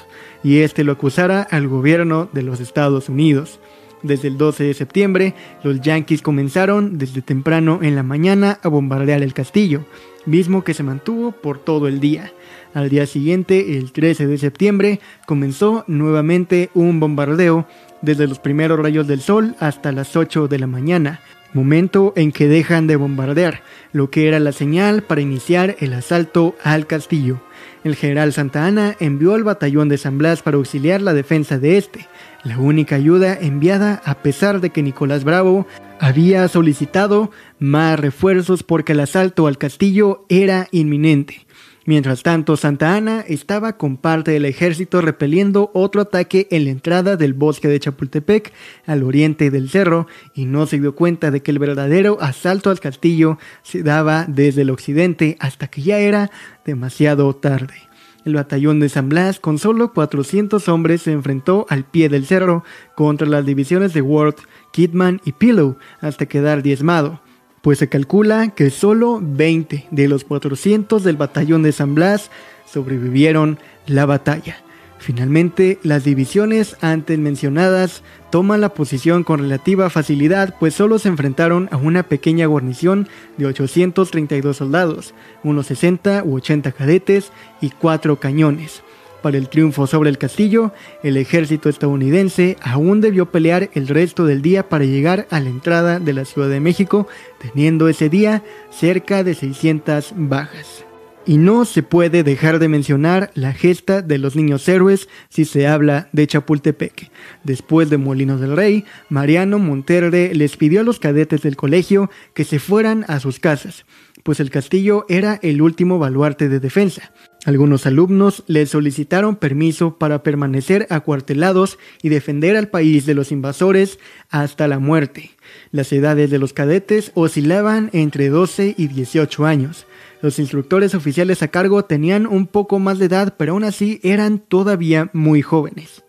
y 0.43 0.61
este 0.61 0.85
lo 0.85 0.93
acusara 0.93 1.43
al 1.43 1.69
gobierno 1.69 2.31
de 2.33 2.43
los 2.43 2.61
Estados 2.61 3.11
Unidos. 3.11 3.61
Desde 4.03 4.29
el 4.29 4.39
12 4.39 4.65
de 4.65 4.75
septiembre, 4.75 5.35
los 5.65 5.81
yanquis 5.81 6.23
comenzaron 6.23 6.99
desde 6.99 7.21
temprano 7.21 7.81
en 7.83 7.97
la 7.97 8.05
mañana 8.05 8.61
a 8.63 8.69
bombardear 8.69 9.23
el 9.23 9.35
castillo, 9.35 9.85
mismo 10.25 10.63
que 10.63 10.75
se 10.75 10.85
mantuvo 10.85 11.33
por 11.33 11.59
todo 11.59 11.89
el 11.89 11.99
día. 11.99 12.33
Al 12.75 12.91
día 12.91 13.07
siguiente, 13.07 13.77
el 13.77 13.91
13 13.93 14.27
de 14.27 14.39
septiembre, 14.39 15.01
comenzó 15.27 15.85
nuevamente 15.89 16.71
un 16.75 17.01
bombardeo 17.01 17.67
desde 18.03 18.29
los 18.29 18.39
primeros 18.39 18.79
rayos 18.79 19.09
del 19.09 19.21
sol 19.21 19.57
hasta 19.59 19.91
las 19.91 20.15
8 20.15 20.47
de 20.47 20.59
la 20.61 20.69
mañana, 20.69 21.21
momento 21.53 22.13
en 22.15 22.31
que 22.31 22.47
dejan 22.47 22.87
de 22.87 22.97
bombardear, 22.97 23.63
lo 23.93 24.11
que 24.11 24.29
era 24.29 24.39
la 24.39 24.53
señal 24.53 25.03
para 25.03 25.23
iniciar 25.23 25.75
el 25.81 25.95
asalto 25.95 26.55
al 26.63 26.87
castillo. 26.87 27.41
El 27.89 27.97
general 27.97 28.35
Santa 28.35 28.67
Ana 28.67 28.97
envió 29.01 29.33
al 29.33 29.45
batallón 29.45 29.89
de 29.89 29.97
San 29.97 30.19
Blas 30.19 30.43
para 30.43 30.59
auxiliar 30.59 31.01
la 31.01 31.15
defensa 31.15 31.59
de 31.59 31.79
este, 31.79 32.07
la 32.45 32.59
única 32.59 32.97
ayuda 32.97 33.39
enviada 33.41 34.03
a 34.05 34.17
pesar 34.17 34.61
de 34.61 34.69
que 34.69 34.83
Nicolás 34.83 35.25
Bravo 35.25 35.67
había 35.99 36.47
solicitado 36.49 37.31
más 37.59 37.99
refuerzos 37.99 38.63
porque 38.63 38.93
el 38.93 39.01
asalto 39.01 39.47
al 39.47 39.57
castillo 39.57 40.27
era 40.29 40.69
inminente. 40.71 41.47
Mientras 41.89 42.23
tanto, 42.23 42.59
Santa 42.59 42.97
Ana 42.97 43.25
estaba 43.27 43.79
con 43.79 43.97
parte 43.97 44.33
del 44.33 44.45
ejército 44.45 45.01
repeliendo 45.01 45.71
otro 45.73 46.03
ataque 46.03 46.47
en 46.51 46.65
la 46.67 46.71
entrada 46.71 47.17
del 47.17 47.33
bosque 47.33 47.67
de 47.67 47.81
Chapultepec, 47.81 48.53
al 48.85 49.03
oriente 49.03 49.51
del 49.51 49.71
cerro, 49.71 50.07
y 50.35 50.45
no 50.45 50.67
se 50.67 50.79
dio 50.79 50.95
cuenta 50.95 51.31
de 51.31 51.41
que 51.41 51.51
el 51.51 51.59
verdadero 51.59 52.19
asalto 52.21 52.69
al 52.69 52.79
castillo 52.79 53.39
se 53.63 53.83
daba 53.83 54.27
desde 54.29 54.61
el 54.61 54.71
occidente 54.71 55.39
hasta 55.41 55.69
que 55.69 55.81
ya 55.81 55.99
era 55.99 56.31
demasiado 56.67 57.35
tarde. 57.35 57.89
El 58.27 58.35
batallón 58.35 58.81
de 58.81 58.91
San 58.91 59.09
Blas, 59.09 59.41
con 59.41 59.57
solo 59.57 59.95
400 59.95 60.69
hombres, 60.69 61.01
se 61.01 61.13
enfrentó 61.13 61.65
al 61.71 61.87
pie 61.87 62.11
del 62.11 62.27
cerro 62.27 62.65
contra 62.97 63.27
las 63.27 63.47
divisiones 63.47 63.95
de 63.95 64.03
Ward, 64.03 64.35
Kidman 64.73 65.23
y 65.25 65.33
Pillow 65.33 65.79
hasta 66.03 66.27
quedar 66.27 66.63
diezmado, 66.63 67.23
pues 67.63 67.79
se 67.79 67.89
calcula 67.89 68.49
que 68.49 68.71
solo 68.71 69.21
20 69.23 69.87
de 69.91 70.09
los 70.09 70.25
400 70.25 71.03
del 71.05 71.17
batallón 71.17 71.63
de 71.63 71.73
San 71.73 71.95
Blas 71.95 72.31
sobrevivieron 72.67 73.59
la 73.87 74.07
batalla. 74.07 74.59
Finalmente, 74.99 75.79
las 75.85 76.05
divisiones 76.05 76.77
antes 76.81 77.19
mencionadas 77.19 78.03
toman 78.31 78.61
la 78.61 78.75
posición 78.75 79.23
con 79.23 79.41
relativa 79.41 79.91
facilidad, 79.91 80.57
pues 80.59 80.75
solo 80.75 80.99
se 80.99 81.09
enfrentaron 81.09 81.69
a 81.71 81.77
una 81.77 82.03
pequeña 82.03 82.47
guarnición 82.47 83.09
de 83.37 83.47
832 83.47 84.57
soldados, 84.57 85.15
unos 85.45 85.67
60 85.67 86.25
u 86.25 86.37
80 86.37 86.73
cadetes 86.73 87.33
y 87.61 87.71
4 87.71 88.19
cañones. 88.19 88.83
Para 89.23 89.37
el 89.37 89.49
triunfo 89.49 89.87
sobre 89.87 90.11
el 90.11 90.19
castillo, 90.19 90.73
el 91.03 91.17
ejército 91.17 91.69
estadounidense 91.69 92.57
aún 92.63 93.01
debió 93.01 93.27
pelear 93.31 93.69
el 93.75 93.89
resto 93.89 94.25
del 94.25 94.43
día 94.43 94.69
para 94.69 94.85
llegar 94.85 95.27
a 95.31 95.41
la 95.41 95.49
entrada 95.49 95.99
de 95.99 96.13
la 96.13 96.25
Ciudad 96.25 96.49
de 96.49 96.61
México, 96.61 97.09
teniendo 97.41 97.89
ese 97.89 98.09
día 98.09 98.45
cerca 98.71 99.25
de 99.25 99.35
600 99.35 100.13
bajas. 100.17 100.85
Y 101.27 101.37
no 101.37 101.67
se 101.67 101.83
puede 101.83 102.23
dejar 102.23 102.59
de 102.59 102.69
mencionar 102.69 103.31
la 103.35 103.53
gesta 103.53 104.01
de 104.01 104.17
los 104.17 104.35
niños 104.35 104.67
héroes 104.67 105.09
si 105.29 105.45
se 105.45 105.67
habla 105.67 106.09
de 106.13 106.27
Chapultepec. 106.27 107.11
Después 107.45 107.91
de 107.91 107.99
Molinos 107.99 108.41
del 108.41 108.57
Rey, 108.57 108.85
Mariano 109.11 109.59
Monterde 109.59 110.33
les 110.33 110.57
pidió 110.57 110.81
a 110.81 110.85
los 110.85 111.01
cadetes 111.01 111.43
del 111.43 111.57
colegio 111.57 112.09
que 112.33 112.45
se 112.45 112.59
fueran 112.59 113.05
a 113.09 113.21
sus 113.21 113.41
casas, 113.41 113.85
pues 114.23 114.41
el 114.41 114.51
castillo 114.51 115.07
era 115.09 115.39
el 115.43 115.61
último 115.63 115.99
baluarte 115.99 116.49
de 116.49 116.61
defensa. 116.61 117.13
Algunos 117.49 117.87
alumnos 117.87 118.45
les 118.47 118.69
solicitaron 118.69 119.37
permiso 119.37 119.97
para 119.97 120.23
permanecer 120.23 120.87
acuartelados 120.91 121.79
y 122.03 122.11
defender 122.11 122.59
al 122.59 122.69
país 122.69 123.07
de 123.07 123.15
los 123.15 123.33
invasores 123.33 123.99
hasta 124.29 124.69
la 124.69 124.79
muerte. 124.79 125.31
Las 125.73 125.91
edades 125.95 126.29
de 126.29 126.39
los 126.39 126.53
cadetes 126.53 127.11
oscilaban 127.15 127.89
entre 127.95 128.29
12 128.29 128.75
y 128.77 128.89
18 128.89 129.47
años. 129.47 129.87
Los 130.21 130.39
instructores 130.39 130.95
oficiales 130.95 131.43
a 131.43 131.49
cargo 131.49 131.87
tenían 131.87 132.27
un 132.27 132.47
poco 132.49 132.81
más 132.81 132.99
de 132.99 133.07
edad, 133.07 133.35
pero 133.39 133.55
aún 133.55 133.65
así 133.65 133.99
eran 134.03 134.41
todavía 134.41 135.09
muy 135.15 135.41
jóvenes. 135.41 136.05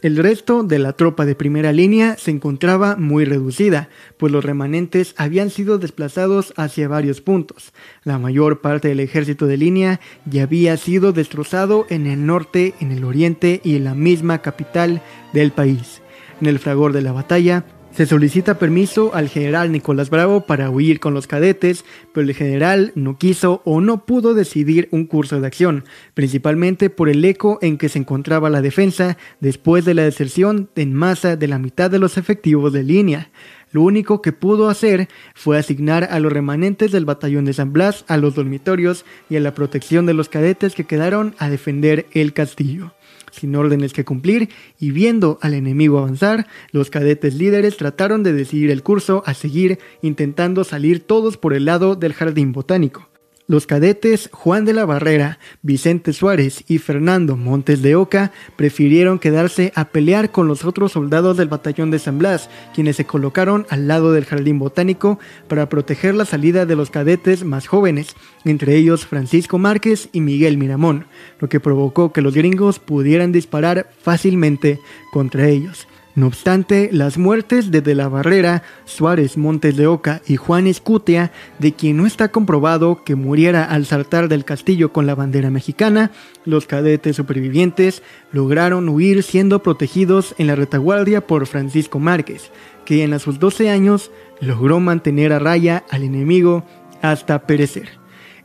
El 0.00 0.16
resto 0.16 0.62
de 0.62 0.78
la 0.78 0.92
tropa 0.92 1.26
de 1.26 1.34
primera 1.34 1.72
línea 1.72 2.16
se 2.16 2.30
encontraba 2.30 2.94
muy 2.94 3.24
reducida, 3.24 3.88
pues 4.16 4.32
los 4.32 4.44
remanentes 4.44 5.12
habían 5.16 5.50
sido 5.50 5.78
desplazados 5.78 6.52
hacia 6.56 6.86
varios 6.86 7.20
puntos. 7.20 7.72
La 8.04 8.16
mayor 8.20 8.60
parte 8.60 8.86
del 8.86 9.00
ejército 9.00 9.46
de 9.46 9.56
línea 9.56 9.98
ya 10.24 10.44
había 10.44 10.76
sido 10.76 11.12
destrozado 11.12 11.84
en 11.88 12.06
el 12.06 12.26
norte, 12.26 12.74
en 12.78 12.92
el 12.92 13.02
oriente 13.02 13.60
y 13.64 13.74
en 13.74 13.82
la 13.82 13.96
misma 13.96 14.38
capital 14.40 15.02
del 15.32 15.50
país. 15.50 16.00
En 16.40 16.46
el 16.46 16.60
fragor 16.60 16.92
de 16.92 17.02
la 17.02 17.10
batalla, 17.10 17.64
se 17.98 18.06
solicita 18.06 18.60
permiso 18.60 19.12
al 19.12 19.28
general 19.28 19.72
Nicolás 19.72 20.08
Bravo 20.08 20.46
para 20.46 20.70
huir 20.70 21.00
con 21.00 21.14
los 21.14 21.26
cadetes, 21.26 21.84
pero 22.14 22.28
el 22.28 22.32
general 22.32 22.92
no 22.94 23.18
quiso 23.18 23.60
o 23.64 23.80
no 23.80 24.06
pudo 24.06 24.34
decidir 24.34 24.86
un 24.92 25.04
curso 25.04 25.40
de 25.40 25.48
acción, 25.48 25.84
principalmente 26.14 26.90
por 26.90 27.08
el 27.08 27.24
eco 27.24 27.58
en 27.60 27.76
que 27.76 27.88
se 27.88 27.98
encontraba 27.98 28.50
la 28.50 28.62
defensa 28.62 29.18
después 29.40 29.84
de 29.84 29.94
la 29.94 30.04
deserción 30.04 30.70
en 30.76 30.94
masa 30.94 31.34
de 31.34 31.48
la 31.48 31.58
mitad 31.58 31.90
de 31.90 31.98
los 31.98 32.18
efectivos 32.18 32.72
de 32.72 32.84
línea. 32.84 33.32
Lo 33.72 33.82
único 33.82 34.22
que 34.22 34.30
pudo 34.30 34.68
hacer 34.68 35.08
fue 35.34 35.58
asignar 35.58 36.04
a 36.04 36.20
los 36.20 36.32
remanentes 36.32 36.92
del 36.92 37.04
batallón 37.04 37.46
de 37.46 37.52
San 37.52 37.72
Blas 37.72 38.04
a 38.06 38.16
los 38.16 38.36
dormitorios 38.36 39.04
y 39.28 39.34
a 39.34 39.40
la 39.40 39.54
protección 39.54 40.06
de 40.06 40.14
los 40.14 40.28
cadetes 40.28 40.76
que 40.76 40.84
quedaron 40.84 41.34
a 41.38 41.50
defender 41.50 42.06
el 42.12 42.32
castillo 42.32 42.92
sin 43.38 43.56
órdenes 43.56 43.92
que 43.92 44.04
cumplir 44.04 44.50
y 44.78 44.90
viendo 44.90 45.38
al 45.42 45.54
enemigo 45.54 45.98
avanzar, 45.98 46.46
los 46.72 46.90
cadetes 46.90 47.34
líderes 47.34 47.76
trataron 47.76 48.22
de 48.22 48.32
decidir 48.32 48.70
el 48.70 48.82
curso 48.82 49.22
a 49.26 49.34
seguir 49.34 49.78
intentando 50.02 50.64
salir 50.64 51.00
todos 51.00 51.36
por 51.36 51.54
el 51.54 51.64
lado 51.64 51.96
del 51.96 52.12
jardín 52.12 52.52
botánico. 52.52 53.07
Los 53.50 53.66
cadetes 53.66 54.28
Juan 54.30 54.66
de 54.66 54.74
la 54.74 54.84
Barrera, 54.84 55.38
Vicente 55.62 56.12
Suárez 56.12 56.64
y 56.68 56.76
Fernando 56.76 57.34
Montes 57.34 57.80
de 57.80 57.96
Oca 57.96 58.30
prefirieron 58.56 59.18
quedarse 59.18 59.72
a 59.74 59.86
pelear 59.86 60.30
con 60.30 60.48
los 60.48 60.66
otros 60.66 60.92
soldados 60.92 61.38
del 61.38 61.48
batallón 61.48 61.90
de 61.90 61.98
San 61.98 62.18
Blas, 62.18 62.50
quienes 62.74 62.96
se 62.96 63.06
colocaron 63.06 63.66
al 63.70 63.88
lado 63.88 64.12
del 64.12 64.26
jardín 64.26 64.58
botánico 64.58 65.18
para 65.48 65.70
proteger 65.70 66.14
la 66.14 66.26
salida 66.26 66.66
de 66.66 66.76
los 66.76 66.90
cadetes 66.90 67.42
más 67.42 67.66
jóvenes, 67.66 68.16
entre 68.44 68.76
ellos 68.76 69.06
Francisco 69.06 69.56
Márquez 69.56 70.10
y 70.12 70.20
Miguel 70.20 70.58
Miramón, 70.58 71.06
lo 71.40 71.48
que 71.48 71.58
provocó 71.58 72.12
que 72.12 72.20
los 72.20 72.34
gringos 72.34 72.78
pudieran 72.78 73.32
disparar 73.32 73.88
fácilmente 74.02 74.78
contra 75.10 75.48
ellos. 75.48 75.88
No 76.18 76.26
obstante, 76.26 76.90
las 76.92 77.16
muertes 77.16 77.70
de 77.70 77.80
De 77.80 77.94
la 77.94 78.08
Barrera, 78.08 78.64
Suárez 78.86 79.36
Montes 79.36 79.76
de 79.76 79.86
Oca 79.86 80.20
y 80.26 80.34
Juan 80.34 80.66
Escutia, 80.66 81.30
de 81.60 81.74
quien 81.74 81.96
no 81.96 82.06
está 82.06 82.32
comprobado 82.32 83.04
que 83.04 83.14
muriera 83.14 83.62
al 83.62 83.86
saltar 83.86 84.26
del 84.26 84.44
castillo 84.44 84.92
con 84.92 85.06
la 85.06 85.14
bandera 85.14 85.48
mexicana, 85.50 86.10
los 86.44 86.66
cadetes 86.66 87.14
supervivientes 87.14 88.02
lograron 88.32 88.88
huir 88.88 89.22
siendo 89.22 89.62
protegidos 89.62 90.34
en 90.38 90.48
la 90.48 90.56
retaguardia 90.56 91.24
por 91.24 91.46
Francisco 91.46 92.00
Márquez, 92.00 92.50
que 92.84 93.04
a 93.04 93.18
sus 93.20 93.38
12 93.38 93.70
años 93.70 94.10
logró 94.40 94.80
mantener 94.80 95.32
a 95.32 95.38
raya 95.38 95.84
al 95.88 96.02
enemigo 96.02 96.64
hasta 97.00 97.46
perecer. 97.46 97.90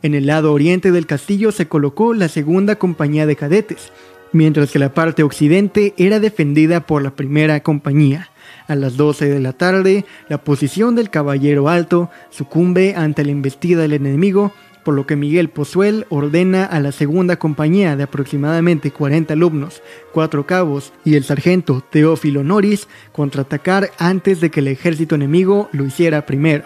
En 0.00 0.14
el 0.14 0.26
lado 0.26 0.52
oriente 0.52 0.92
del 0.92 1.06
castillo 1.06 1.50
se 1.50 1.66
colocó 1.66 2.14
la 2.14 2.28
segunda 2.28 2.76
compañía 2.76 3.26
de 3.26 3.34
cadetes, 3.34 3.90
mientras 4.34 4.70
que 4.70 4.78
la 4.78 4.92
parte 4.92 5.22
occidente 5.22 5.94
era 5.96 6.20
defendida 6.20 6.80
por 6.80 7.02
la 7.02 7.16
primera 7.16 7.60
compañía. 7.60 8.28
A 8.66 8.74
las 8.74 8.96
12 8.96 9.28
de 9.28 9.40
la 9.40 9.52
tarde, 9.52 10.04
la 10.28 10.38
posición 10.38 10.96
del 10.96 11.08
caballero 11.08 11.68
alto 11.68 12.10
sucumbe 12.30 12.94
ante 12.96 13.24
la 13.24 13.30
embestida 13.30 13.82
del 13.82 13.92
enemigo, 13.92 14.52
por 14.84 14.94
lo 14.94 15.06
que 15.06 15.16
Miguel 15.16 15.48
Pozuel 15.48 16.04
ordena 16.10 16.64
a 16.64 16.80
la 16.80 16.92
segunda 16.92 17.36
compañía 17.36 17.96
de 17.96 18.02
aproximadamente 18.02 18.90
40 18.90 19.32
alumnos, 19.32 19.82
cuatro 20.12 20.46
cabos 20.46 20.92
y 21.04 21.14
el 21.14 21.24
sargento 21.24 21.82
Teófilo 21.88 22.42
Noris 22.42 22.88
contraatacar 23.12 23.92
antes 23.98 24.40
de 24.40 24.50
que 24.50 24.60
el 24.60 24.68
ejército 24.68 25.14
enemigo 25.14 25.68
lo 25.72 25.86
hiciera 25.86 26.26
primero. 26.26 26.64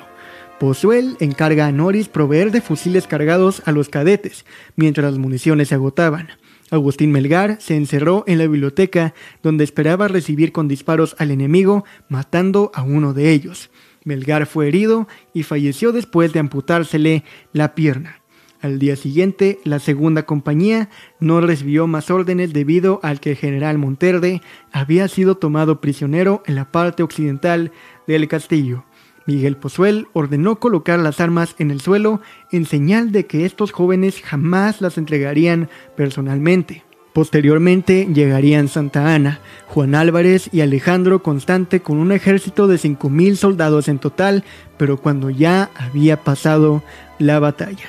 Pozuel 0.58 1.16
encarga 1.20 1.66
a 1.66 1.72
Noris 1.72 2.08
proveer 2.08 2.50
de 2.50 2.62
fusiles 2.62 3.06
cargados 3.06 3.62
a 3.66 3.72
los 3.72 3.88
cadetes, 3.88 4.44
mientras 4.74 5.12
las 5.12 5.18
municiones 5.18 5.68
se 5.68 5.74
agotaban. 5.74 6.28
Agustín 6.70 7.12
Melgar 7.12 7.58
se 7.60 7.76
encerró 7.76 8.24
en 8.26 8.38
la 8.38 8.46
biblioteca 8.46 9.14
donde 9.42 9.64
esperaba 9.64 10.08
recibir 10.08 10.52
con 10.52 10.68
disparos 10.68 11.16
al 11.18 11.30
enemigo, 11.30 11.84
matando 12.08 12.70
a 12.74 12.82
uno 12.82 13.14
de 13.14 13.32
ellos. 13.32 13.70
Melgar 14.04 14.46
fue 14.46 14.68
herido 14.68 15.08
y 15.32 15.42
falleció 15.42 15.92
después 15.92 16.32
de 16.32 16.40
amputársele 16.40 17.24
la 17.52 17.74
pierna. 17.74 18.22
Al 18.60 18.80
día 18.80 18.96
siguiente, 18.96 19.60
la 19.64 19.78
segunda 19.78 20.24
compañía 20.24 20.88
no 21.20 21.40
recibió 21.40 21.86
más 21.86 22.10
órdenes 22.10 22.52
debido 22.52 22.98
al 23.04 23.20
que 23.20 23.30
el 23.30 23.36
general 23.36 23.78
Monterde 23.78 24.42
había 24.72 25.06
sido 25.06 25.36
tomado 25.36 25.80
prisionero 25.80 26.42
en 26.44 26.56
la 26.56 26.72
parte 26.72 27.04
occidental 27.04 27.70
del 28.08 28.26
castillo. 28.26 28.84
Miguel 29.28 29.58
Pozuel 29.58 30.06
ordenó 30.14 30.58
colocar 30.58 30.98
las 30.98 31.20
armas 31.20 31.54
en 31.58 31.70
el 31.70 31.82
suelo 31.82 32.22
en 32.50 32.64
señal 32.64 33.12
de 33.12 33.26
que 33.26 33.44
estos 33.44 33.72
jóvenes 33.72 34.22
jamás 34.22 34.80
las 34.80 34.96
entregarían 34.96 35.68
personalmente. 35.98 36.82
Posteriormente 37.12 38.08
llegarían 38.10 38.68
Santa 38.68 39.14
Ana, 39.14 39.40
Juan 39.66 39.94
Álvarez 39.94 40.48
y 40.50 40.62
Alejandro 40.62 41.22
Constante 41.22 41.80
con 41.80 41.98
un 41.98 42.10
ejército 42.12 42.68
de 42.68 42.76
5.000 42.76 43.36
soldados 43.36 43.88
en 43.88 43.98
total, 43.98 44.44
pero 44.78 44.96
cuando 44.96 45.28
ya 45.28 45.68
había 45.76 46.24
pasado 46.24 46.82
la 47.18 47.38
batalla. 47.38 47.84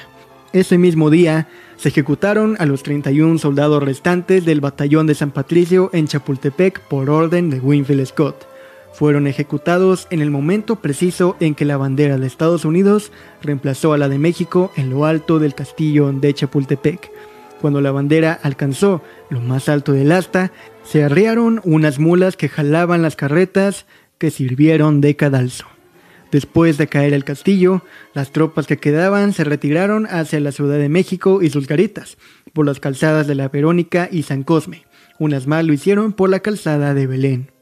Ese 0.51 0.77
mismo 0.77 1.09
día 1.09 1.47
se 1.77 1.87
ejecutaron 1.87 2.57
a 2.59 2.65
los 2.65 2.83
31 2.83 3.37
soldados 3.37 3.81
restantes 3.81 4.43
del 4.43 4.59
batallón 4.59 5.07
de 5.07 5.15
San 5.15 5.31
Patricio 5.31 5.89
en 5.93 6.07
Chapultepec 6.07 6.81
por 6.81 7.09
orden 7.09 7.49
de 7.49 7.61
Winfield 7.61 8.07
Scott 8.07 8.48
fueron 8.93 9.27
ejecutados 9.27 10.07
en 10.09 10.21
el 10.21 10.31
momento 10.31 10.77
preciso 10.77 11.37
en 11.39 11.55
que 11.55 11.65
la 11.65 11.77
bandera 11.77 12.17
de 12.17 12.27
Estados 12.27 12.65
Unidos 12.65 13.11
reemplazó 13.41 13.93
a 13.93 13.97
la 13.97 14.09
de 14.09 14.19
México 14.19 14.71
en 14.75 14.89
lo 14.89 15.05
alto 15.05 15.39
del 15.39 15.55
castillo 15.55 16.11
de 16.11 16.33
Chapultepec. 16.33 17.11
Cuando 17.61 17.81
la 17.81 17.91
bandera 17.91 18.39
alcanzó 18.41 19.01
lo 19.29 19.41
más 19.41 19.69
alto 19.69 19.91
del 19.93 20.11
asta, 20.11 20.51
se 20.83 21.03
arriaron 21.03 21.61
unas 21.63 21.99
mulas 21.99 22.37
que 22.37 22.49
jalaban 22.49 23.01
las 23.01 23.15
carretas 23.15 23.85
que 24.17 24.31
sirvieron 24.31 25.01
de 25.01 25.15
cadalso. 25.15 25.65
Después 26.31 26.77
de 26.77 26.87
caer 26.87 27.13
el 27.13 27.23
castillo, 27.23 27.81
las 28.13 28.31
tropas 28.31 28.67
que 28.67 28.77
quedaban 28.77 29.33
se 29.33 29.43
retiraron 29.43 30.05
hacia 30.05 30.39
la 30.39 30.51
Ciudad 30.51 30.77
de 30.77 30.89
México 30.89 31.41
y 31.41 31.49
sus 31.49 31.67
garitas, 31.67 32.17
por 32.53 32.65
las 32.65 32.79
calzadas 32.79 33.27
de 33.27 33.35
la 33.35 33.49
Verónica 33.49 34.09
y 34.11 34.23
San 34.23 34.43
Cosme. 34.43 34.85
Unas 35.17 35.47
más 35.47 35.65
lo 35.65 35.73
hicieron 35.73 36.13
por 36.13 36.29
la 36.29 36.39
calzada 36.39 36.93
de 36.93 37.07
Belén. 37.07 37.58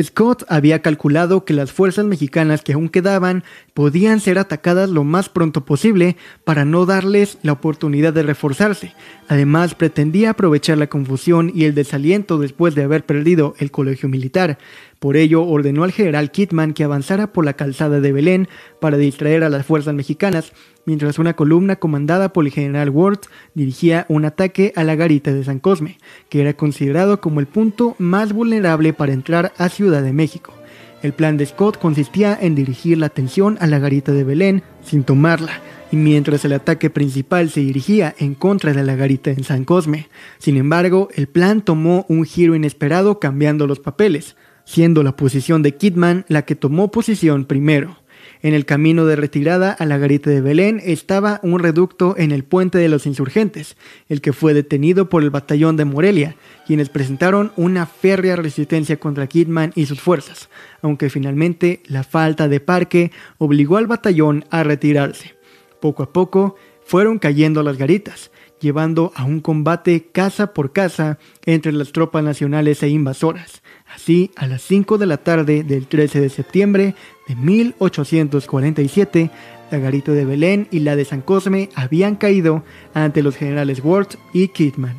Scott 0.00 0.44
había 0.48 0.80
calculado 0.80 1.44
que 1.44 1.52
las 1.52 1.72
fuerzas 1.72 2.06
mexicanas 2.06 2.62
que 2.62 2.72
aún 2.72 2.88
quedaban 2.88 3.44
podían 3.74 4.20
ser 4.20 4.38
atacadas 4.38 4.88
lo 4.88 5.04
más 5.04 5.28
pronto 5.28 5.64
posible 5.64 6.16
para 6.44 6.64
no 6.64 6.86
darles 6.86 7.38
la 7.42 7.52
oportunidad 7.52 8.12
de 8.12 8.22
reforzarse. 8.22 8.94
Además, 9.28 9.74
pretendía 9.74 10.30
aprovechar 10.30 10.78
la 10.78 10.86
confusión 10.86 11.52
y 11.54 11.64
el 11.64 11.74
desaliento 11.74 12.38
después 12.38 12.74
de 12.74 12.84
haber 12.84 13.04
perdido 13.04 13.54
el 13.58 13.70
colegio 13.70 14.08
militar. 14.08 14.58
Por 15.02 15.16
ello, 15.16 15.42
ordenó 15.42 15.82
al 15.82 15.90
general 15.90 16.30
Kidman 16.30 16.74
que 16.74 16.84
avanzara 16.84 17.32
por 17.32 17.44
la 17.44 17.54
calzada 17.54 17.98
de 17.98 18.12
Belén 18.12 18.46
para 18.80 18.96
distraer 18.96 19.42
a 19.42 19.48
las 19.48 19.66
fuerzas 19.66 19.94
mexicanas, 19.94 20.52
mientras 20.86 21.18
una 21.18 21.34
columna 21.34 21.74
comandada 21.74 22.32
por 22.32 22.44
el 22.44 22.52
general 22.52 22.88
Ward 22.90 23.18
dirigía 23.52 24.06
un 24.08 24.24
ataque 24.24 24.72
a 24.76 24.84
la 24.84 24.94
garita 24.94 25.32
de 25.32 25.42
San 25.42 25.58
Cosme, 25.58 25.98
que 26.28 26.40
era 26.40 26.52
considerado 26.52 27.20
como 27.20 27.40
el 27.40 27.48
punto 27.48 27.96
más 27.98 28.32
vulnerable 28.32 28.92
para 28.92 29.12
entrar 29.12 29.52
a 29.58 29.70
Ciudad 29.70 30.04
de 30.04 30.12
México. 30.12 30.54
El 31.02 31.14
plan 31.14 31.36
de 31.36 31.46
Scott 31.46 31.80
consistía 31.80 32.38
en 32.40 32.54
dirigir 32.54 32.96
la 32.96 33.06
atención 33.06 33.58
a 33.60 33.66
la 33.66 33.80
garita 33.80 34.12
de 34.12 34.22
Belén 34.22 34.62
sin 34.84 35.02
tomarla, 35.02 35.62
y 35.90 35.96
mientras 35.96 36.44
el 36.44 36.52
ataque 36.52 36.90
principal 36.90 37.50
se 37.50 37.58
dirigía 37.58 38.14
en 38.18 38.36
contra 38.36 38.72
de 38.72 38.84
la 38.84 38.94
garita 38.94 39.32
en 39.32 39.42
San 39.42 39.64
Cosme. 39.64 40.08
Sin 40.38 40.56
embargo, 40.56 41.08
el 41.16 41.26
plan 41.26 41.60
tomó 41.60 42.06
un 42.08 42.24
giro 42.24 42.54
inesperado 42.54 43.18
cambiando 43.18 43.66
los 43.66 43.80
papeles 43.80 44.36
siendo 44.64 45.02
la 45.02 45.16
posición 45.16 45.62
de 45.62 45.76
Kidman 45.76 46.24
la 46.28 46.42
que 46.42 46.54
tomó 46.54 46.90
posición 46.90 47.44
primero. 47.44 48.02
En 48.42 48.54
el 48.54 48.66
camino 48.66 49.06
de 49.06 49.14
retirada 49.14 49.70
a 49.70 49.86
la 49.86 49.98
garita 49.98 50.28
de 50.28 50.40
Belén 50.40 50.80
estaba 50.84 51.38
un 51.44 51.60
reducto 51.60 52.16
en 52.18 52.32
el 52.32 52.42
puente 52.42 52.78
de 52.78 52.88
los 52.88 53.06
insurgentes, 53.06 53.76
el 54.08 54.20
que 54.20 54.32
fue 54.32 54.52
detenido 54.52 55.08
por 55.08 55.22
el 55.22 55.30
batallón 55.30 55.76
de 55.76 55.84
Morelia, 55.84 56.34
quienes 56.66 56.88
presentaron 56.88 57.52
una 57.56 57.86
férrea 57.86 58.34
resistencia 58.34 58.98
contra 58.98 59.28
Kidman 59.28 59.72
y 59.76 59.86
sus 59.86 60.00
fuerzas, 60.00 60.48
aunque 60.82 61.08
finalmente 61.08 61.82
la 61.86 62.02
falta 62.02 62.48
de 62.48 62.58
parque 62.58 63.12
obligó 63.38 63.76
al 63.76 63.86
batallón 63.86 64.44
a 64.50 64.64
retirarse. 64.64 65.36
Poco 65.80 66.02
a 66.02 66.12
poco 66.12 66.56
fueron 66.84 67.20
cayendo 67.20 67.62
las 67.62 67.78
garitas, 67.78 68.32
llevando 68.60 69.12
a 69.14 69.24
un 69.24 69.40
combate 69.40 70.08
casa 70.10 70.52
por 70.52 70.72
casa 70.72 71.18
entre 71.44 71.72
las 71.72 71.92
tropas 71.92 72.24
nacionales 72.24 72.82
e 72.82 72.88
invasoras. 72.88 73.61
Así, 73.94 74.30
a 74.36 74.46
las 74.46 74.62
5 74.62 74.96
de 74.96 75.06
la 75.06 75.18
tarde 75.18 75.64
del 75.64 75.86
13 75.86 76.20
de 76.20 76.30
septiembre 76.30 76.94
de 77.28 77.36
1847, 77.36 79.30
la 79.70 79.78
garita 79.78 80.12
de 80.12 80.24
Belén 80.24 80.66
y 80.70 80.80
la 80.80 80.96
de 80.96 81.04
San 81.04 81.20
Cosme 81.20 81.68
habían 81.74 82.16
caído 82.16 82.64
ante 82.94 83.22
los 83.22 83.36
generales 83.36 83.80
Ward 83.84 84.08
y 84.32 84.48
Kidman. 84.48 84.96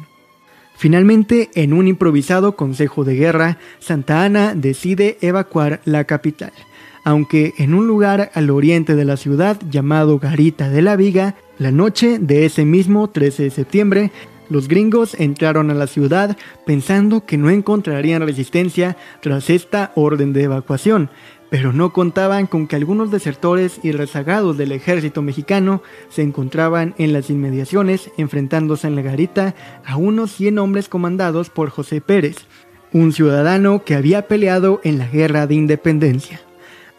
Finalmente, 0.76 1.50
en 1.56 1.74
un 1.74 1.88
improvisado 1.88 2.56
consejo 2.56 3.04
de 3.04 3.16
guerra, 3.16 3.58
Santa 3.80 4.24
Ana 4.24 4.54
decide 4.54 5.18
evacuar 5.22 5.82
la 5.86 6.04
capital, 6.04 6.52
aunque 7.04 7.54
en 7.58 7.74
un 7.74 7.88
lugar 7.88 8.32
al 8.34 8.50
oriente 8.50 8.96
de 8.96 9.06
la 9.06 9.18
ciudad 9.18 9.60
llamado 9.70 10.20
Garita 10.20 10.70
de 10.70 10.82
la 10.82 10.96
Viga, 10.96 11.36
la 11.58 11.72
noche 11.72 12.20
de 12.20 12.46
ese 12.46 12.66
mismo 12.66 13.10
13 13.10 13.44
de 13.44 13.50
septiembre, 13.50 14.12
los 14.50 14.68
gringos 14.68 15.16
entraron 15.20 15.72
a 15.72 15.74
la 15.74 15.88
ciudad 15.88 16.38
pensando 16.66 17.26
que 17.26 17.38
no 17.38 17.50
encontrarían 17.50 18.26
resistencia 18.26 18.98
tras 19.22 19.50
esta 19.50 19.92
orden 19.96 20.34
de 20.34 20.44
evacuación, 20.44 21.10
pero 21.50 21.72
no 21.72 21.94
contaban 21.94 22.48
con 22.48 22.68
que 22.68 22.76
algunos 22.76 23.12
desertores 23.12 23.80
y 23.84 23.92
rezagados 23.92 24.58
del 24.58 24.72
ejército 24.72 25.22
mexicano 25.22 25.84
se 26.10 26.24
encontraban 26.24 26.96
en 26.98 27.14
las 27.14 27.30
inmediaciones 27.30 28.10
enfrentándose 28.18 28.88
en 28.88 28.96
la 28.96 29.04
garita 29.04 29.54
a 29.86 29.98
unos 29.98 30.32
100 30.32 30.58
hombres 30.58 30.90
comandados 30.90 31.50
por 31.50 31.70
José 31.70 32.02
Pérez, 32.02 32.38
un 32.92 33.12
ciudadano 33.14 33.84
que 33.84 33.96
había 33.96 34.28
peleado 34.28 34.82
en 34.84 34.98
la 34.98 35.08
guerra 35.08 35.46
de 35.46 35.56
independencia. 35.56 36.42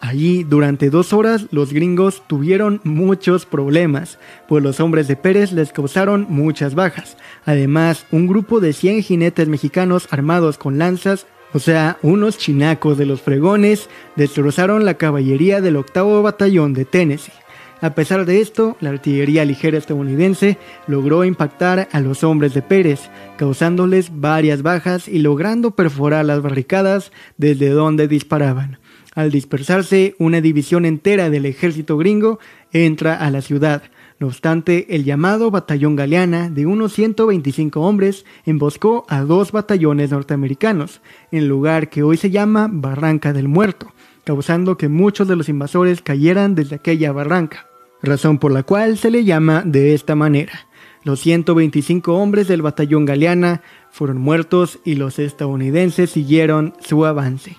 Allí, 0.05 0.45
durante 0.45 0.91
dos 0.91 1.15
horas, 1.15 1.47
los 1.51 1.73
gringos 1.73 2.23
tuvieron 2.27 2.83
muchos 2.85 3.47
problemas, 3.47 4.19
pues 4.47 4.63
los 4.63 4.79
hombres 4.79 5.09
de 5.09 5.17
Pérez 5.17 5.51
les 5.53 5.73
causaron 5.73 6.27
muchas 6.29 6.75
bajas. 6.75 7.17
Además, 7.47 8.05
un 8.11 8.27
grupo 8.27 8.61
de 8.61 8.75
100 8.75 9.03
jinetes 9.03 9.49
mexicanos 9.49 10.07
armados 10.11 10.59
con 10.59 10.77
lanzas, 10.77 11.27
o 11.55 11.59
sea, 11.59 11.97
unos 12.03 12.37
chinacos 12.37 12.99
de 12.99 13.07
los 13.07 13.23
fregones, 13.23 13.89
destrozaron 14.15 14.85
la 14.85 14.99
caballería 14.99 15.63
del 15.63 15.77
octavo 15.77 16.21
batallón 16.21 16.75
de 16.75 16.85
Tennessee. 16.85 17.33
A 17.81 17.95
pesar 17.95 18.27
de 18.27 18.43
esto, 18.43 18.77
la 18.81 18.91
artillería 18.91 19.47
ligera 19.47 19.79
estadounidense 19.79 20.59
logró 20.87 21.25
impactar 21.25 21.89
a 21.93 22.01
los 22.01 22.25
hombres 22.25 22.53
de 22.53 22.61
Pérez, 22.61 23.09
causándoles 23.39 24.21
varias 24.21 24.61
bajas 24.61 25.09
y 25.09 25.21
logrando 25.21 25.71
perforar 25.71 26.27
las 26.27 26.43
barricadas 26.43 27.11
desde 27.39 27.71
donde 27.71 28.07
disparaban. 28.07 28.84
Al 29.15 29.31
dispersarse, 29.31 30.17
una 30.19 30.41
división 30.41 30.85
entera 30.85 31.31
del 31.31 31.47
ejército 31.47 31.97
gringo 31.97 32.41
entra 32.73 33.15
a 33.15 33.31
la 33.31 33.43
ciudad, 33.43 33.83
No 34.21 34.29
obstante, 34.29 34.95
el 34.95 35.03
llamado 35.05 35.51
Batallón 35.51 35.97
Galeana, 35.97 36.49
de 36.49 36.67
unos 36.67 36.93
125 36.93 37.81
hombres, 37.81 38.25
emboscó 38.47 39.05
a 39.09 39.23
dos 39.23 39.51
batallones 39.51 40.13
norteamericanos, 40.13 41.01
en 41.33 41.49
lugar 41.49 41.91
que 41.91 42.05
hoy 42.05 42.17
se 42.17 42.31
llama 42.31 42.69
Barranca 42.71 43.33
del 43.33 43.49
Muerto, 43.49 43.93
causando 44.23 44.77
que 44.77 44.89
muchos 44.89 45.27
de 45.27 45.35
los 45.35 45.49
invasores 45.49 46.01
cayeran 46.01 46.55
desde 46.55 46.77
aquella 46.77 47.11
barranca, 47.11 47.67
razón 48.03 48.39
por 48.39 48.53
la 48.53 48.63
cual 48.63 48.99
se 48.99 49.11
le 49.11 49.25
llama 49.25 49.63
de 49.67 49.95
esta 49.95 50.15
manera. 50.15 50.69
Los 51.03 51.21
125 51.21 52.15
hombres 52.15 52.47
del 52.47 52.63
batallón 52.63 53.05
Galeana 53.05 53.63
fueron 53.91 54.19
muertos 54.19 54.79
y 54.85 54.95
los 54.95 55.19
estadounidenses 55.19 56.11
siguieron 56.11 56.73
su 56.81 57.05
avance. 57.05 57.57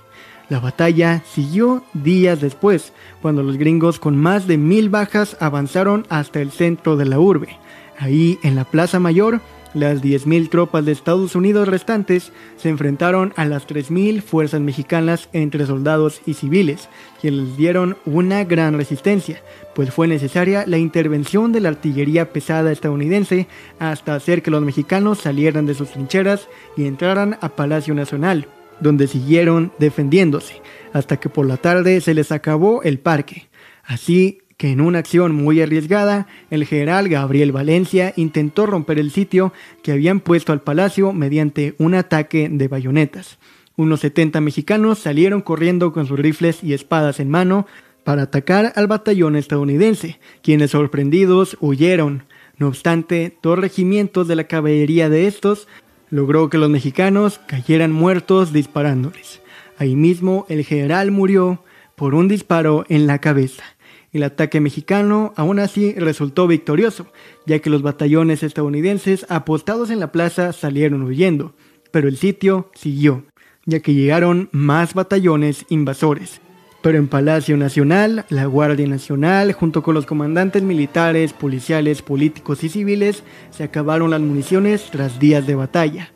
La 0.50 0.60
batalla 0.60 1.24
siguió 1.26 1.84
días 1.94 2.40
después, 2.40 2.94
cuando 3.22 3.42
los 3.42 3.58
gringos 3.58 4.00
con 4.00 4.16
más 4.16 4.48
de 4.48 4.58
mil 4.58 4.90
bajas 4.90 5.36
avanzaron 5.40 6.06
hasta 6.10 6.42
el 6.42 6.52
centro 6.52 6.98
de 6.98 7.06
la 7.06 7.20
urbe. 7.20 7.58
Ahí, 7.98 8.38
en 8.44 8.56
la 8.56 8.66
Plaza 8.66 9.00
Mayor, 9.00 9.42
las 9.74 10.02
10.000 10.02 10.50
tropas 10.50 10.86
de 10.86 10.94
Estados 10.94 11.36
Unidos 11.36 11.68
restantes 11.68 12.32
se 12.56 12.70
enfrentaron 12.70 13.34
a 13.36 13.44
las 13.44 13.68
3.000 13.68 14.22
fuerzas 14.22 14.62
mexicanas 14.62 15.28
entre 15.34 15.66
soldados 15.66 16.22
y 16.26 16.36
civiles, 16.36 16.88
quienes 17.20 17.58
dieron 17.58 17.98
una 18.06 18.46
gran 18.46 18.78
resistencia, 18.78 19.42
pues 19.74 19.92
fue 19.92 20.08
necesaria 20.08 20.64
la 20.66 20.78
intervención 20.78 21.52
de 21.52 21.60
la 21.60 21.70
artillería 21.70 22.32
pesada 22.32 22.72
estadounidense 22.72 23.48
hasta 23.78 24.16
hacer 24.16 24.42
que 24.42 24.52
los 24.52 24.62
mexicanos 24.62 25.20
salieran 25.20 25.66
de 25.66 25.74
sus 25.74 25.92
trincheras 25.92 26.48
y 26.78 26.86
entraran 26.86 27.38
a 27.42 27.50
Palacio 27.50 27.94
Nacional 27.94 28.48
donde 28.80 29.08
siguieron 29.08 29.72
defendiéndose, 29.80 30.62
hasta 30.94 31.18
que 31.18 31.30
por 31.30 31.46
la 31.46 31.58
tarde 31.58 32.02
se 32.02 32.14
les 32.14 32.32
acabó 32.32 32.84
el 32.84 33.00
parque. 33.00 33.48
Así 33.84 34.40
que 34.58 34.72
en 34.72 34.82
una 34.82 35.00
acción 35.00 35.36
muy 35.36 35.62
arriesgada, 35.62 36.28
el 36.50 36.66
general 36.66 37.10
Gabriel 37.10 37.52
Valencia 37.52 38.14
intentó 38.16 38.66
romper 38.66 39.00
el 39.00 39.12
sitio 39.12 39.54
que 39.84 39.92
habían 39.92 40.20
puesto 40.20 40.54
al 40.54 40.62
palacio 40.62 41.12
mediante 41.14 41.76
un 41.78 41.94
ataque 41.94 42.48
de 42.50 42.68
bayonetas. 42.68 43.38
Unos 43.76 44.00
70 44.00 44.40
mexicanos 44.40 45.00
salieron 45.00 45.42
corriendo 45.42 45.92
con 45.92 46.08
sus 46.08 46.18
rifles 46.18 46.64
y 46.64 46.74
espadas 46.74 47.20
en 47.20 47.30
mano 47.30 47.68
para 48.06 48.24
atacar 48.24 48.72
al 48.76 48.88
batallón 48.88 49.36
estadounidense, 49.36 50.20
quienes 50.42 50.72
sorprendidos 50.72 51.58
huyeron. 51.60 52.24
No 52.58 52.70
obstante, 52.70 53.38
dos 53.44 53.60
regimientos 53.60 54.30
de 54.30 54.36
la 54.38 54.46
caballería 54.46 55.10
de 55.10 55.28
estos 55.28 55.68
logró 56.10 56.50
que 56.50 56.58
los 56.58 56.70
mexicanos 56.70 57.40
cayeran 57.48 57.92
muertos 57.92 58.54
disparándoles. 58.54 59.42
Ahí 59.78 59.96
mismo 59.96 60.46
el 60.50 60.64
general 60.64 61.12
murió 61.12 61.64
por 61.96 62.16
un 62.16 62.28
disparo 62.28 62.86
en 62.90 63.08
la 63.08 63.20
cabeza. 63.20 63.64
El 64.12 64.24
ataque 64.24 64.62
mexicano 64.62 65.34
aún 65.36 65.60
así 65.60 65.94
resultó 65.94 66.48
victorioso, 66.48 67.08
ya 67.46 67.60
que 67.60 67.70
los 67.70 67.82
batallones 67.82 68.44
estadounidenses 68.44 69.26
apostados 69.30 69.90
en 69.90 70.00
la 70.00 70.12
plaza 70.14 70.54
salieron 70.54 71.04
huyendo, 71.04 71.54
pero 71.92 72.08
el 72.08 72.16
sitio 72.16 72.72
siguió, 72.76 73.26
ya 73.66 73.82
que 73.82 73.94
llegaron 73.94 74.48
más 74.54 74.94
batallones 74.94 75.66
invasores. 75.68 76.40
Pero 76.86 77.00
en 77.00 77.08
Palacio 77.08 77.58
Nacional, 77.58 78.26
la 78.30 78.46
Guardia 78.46 78.88
Nacional, 78.88 79.54
junto 79.54 79.82
con 79.82 79.96
los 79.96 80.06
comandantes 80.06 80.62
militares, 80.62 81.34
policiales, 81.34 82.04
políticos 82.04 82.64
y 82.64 82.70
civiles, 82.70 83.24
se 83.50 83.64
acabaron 83.64 84.12
las 84.12 84.22
municiones 84.22 84.92
tras 84.92 85.18
días 85.18 85.48
de 85.48 85.56
batalla. 85.56 86.12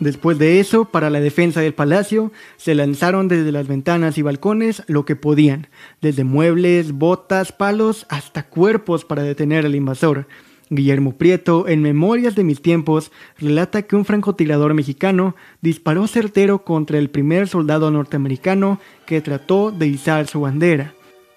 Después 0.00 0.38
de 0.38 0.58
eso, 0.58 0.86
para 0.86 1.10
la 1.10 1.20
defensa 1.20 1.60
del 1.60 1.74
palacio, 1.74 2.32
se 2.56 2.74
lanzaron 2.74 3.28
desde 3.28 3.52
las 3.52 3.68
ventanas 3.68 4.16
y 4.16 4.22
balcones 4.22 4.84
lo 4.86 5.04
que 5.04 5.16
podían, 5.16 5.66
desde 6.00 6.24
muebles, 6.24 6.92
botas, 6.92 7.52
palos, 7.52 8.06
hasta 8.08 8.46
cuerpos 8.46 9.04
para 9.04 9.22
detener 9.22 9.66
al 9.66 9.74
invasor, 9.74 10.28
Guillermo 10.70 11.12
Prieto, 11.12 11.68
en 11.68 11.82
Memorias 11.82 12.34
de 12.34 12.44
mis 12.44 12.60
tiempos, 12.60 13.12
relata 13.38 13.82
que 13.82 13.96
un 13.96 14.04
francotirador 14.04 14.74
mexicano 14.74 15.36
disparó 15.60 16.06
certero 16.06 16.64
contra 16.64 16.98
el 16.98 17.10
primer 17.10 17.48
soldado 17.48 17.90
norteamericano 17.90 18.80
que 19.06 19.20
trató 19.20 19.70
de 19.70 19.86
izar 19.86 20.26
su 20.26 20.40
bandera. 20.40 20.94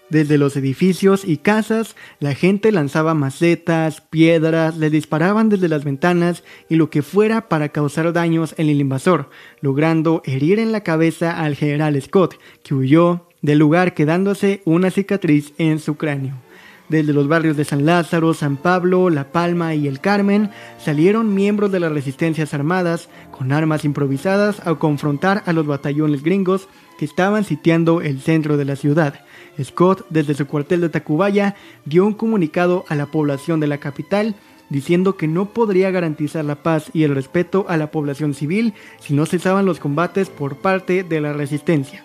Desde 0.09 0.39
los 0.39 0.57
edificios 0.57 1.23
y 1.23 1.37
casas, 1.37 1.95
la 2.19 2.33
gente 2.33 2.71
lanzaba 2.71 3.13
macetas, 3.13 4.01
piedras, 4.01 4.75
le 4.75 4.89
disparaban 4.89 5.49
desde 5.49 5.69
las 5.69 5.83
ventanas 5.83 6.43
y 6.67 6.75
lo 6.75 6.89
que 6.89 7.03
fuera 7.03 7.47
para 7.47 7.69
causar 7.69 8.11
daños 8.11 8.55
en 8.57 8.69
el 8.69 8.81
invasor, 8.81 9.29
logrando 9.61 10.23
herir 10.25 10.57
en 10.57 10.71
la 10.71 10.81
cabeza 10.81 11.39
al 11.39 11.55
general 11.55 12.01
Scott, 12.01 12.39
que 12.63 12.73
huyó 12.73 13.27
del 13.43 13.59
lugar 13.59 13.93
quedándose 13.93 14.63
una 14.65 14.89
cicatriz 14.89 15.53
en 15.59 15.77
su 15.77 15.95
cráneo. 15.95 16.48
Desde 16.89 17.13
los 17.13 17.27
barrios 17.27 17.55
de 17.55 17.65
San 17.65 17.85
Lázaro, 17.85 18.33
San 18.33 18.57
Pablo, 18.57 19.11
La 19.11 19.31
Palma 19.31 19.75
y 19.75 19.87
El 19.87 19.99
Carmen 19.99 20.49
salieron 20.79 21.35
miembros 21.35 21.71
de 21.71 21.79
las 21.79 21.91
resistencias 21.91 22.55
armadas 22.55 23.09
con 23.29 23.51
armas 23.51 23.85
improvisadas 23.85 24.65
a 24.65 24.73
confrontar 24.73 25.43
a 25.45 25.53
los 25.53 25.67
batallones 25.67 26.23
gringos 26.23 26.67
que 26.97 27.05
estaban 27.05 27.43
sitiando 27.43 28.01
el 28.01 28.19
centro 28.21 28.57
de 28.57 28.65
la 28.65 28.75
ciudad. 28.75 29.21
Scott, 29.63 30.07
desde 30.09 30.33
su 30.33 30.47
cuartel 30.47 30.81
de 30.81 30.89
Tacubaya, 30.89 31.55
dio 31.85 32.07
un 32.07 32.13
comunicado 32.13 32.85
a 32.89 32.95
la 32.95 33.05
población 33.05 33.59
de 33.59 33.67
la 33.67 33.77
capital 33.77 34.35
diciendo 34.69 35.15
que 35.15 35.27
no 35.27 35.45
podría 35.45 35.91
garantizar 35.91 36.43
la 36.43 36.63
paz 36.63 36.89
y 36.93 37.03
el 37.03 37.13
respeto 37.13 37.65
a 37.69 37.77
la 37.77 37.91
población 37.91 38.33
civil 38.33 38.73
si 38.99 39.13
no 39.13 39.27
cesaban 39.27 39.65
los 39.65 39.79
combates 39.79 40.29
por 40.29 40.57
parte 40.57 41.03
de 41.03 41.21
la 41.21 41.33
resistencia. 41.33 42.03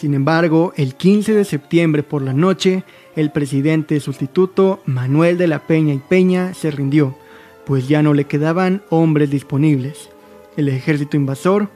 Sin 0.00 0.14
embargo, 0.14 0.72
el 0.76 0.94
15 0.94 1.34
de 1.34 1.44
septiembre 1.44 2.02
por 2.02 2.22
la 2.22 2.32
noche, 2.32 2.84
el 3.16 3.30
presidente 3.30 4.00
sustituto 4.00 4.80
Manuel 4.86 5.38
de 5.38 5.46
la 5.46 5.66
Peña 5.66 5.94
y 5.94 5.98
Peña 5.98 6.54
se 6.54 6.70
rindió, 6.70 7.16
pues 7.66 7.88
ya 7.88 8.02
no 8.02 8.14
le 8.14 8.24
quedaban 8.24 8.82
hombres 8.90 9.30
disponibles. 9.30 10.10
El 10.56 10.68
ejército 10.68 11.16
invasor 11.16 11.68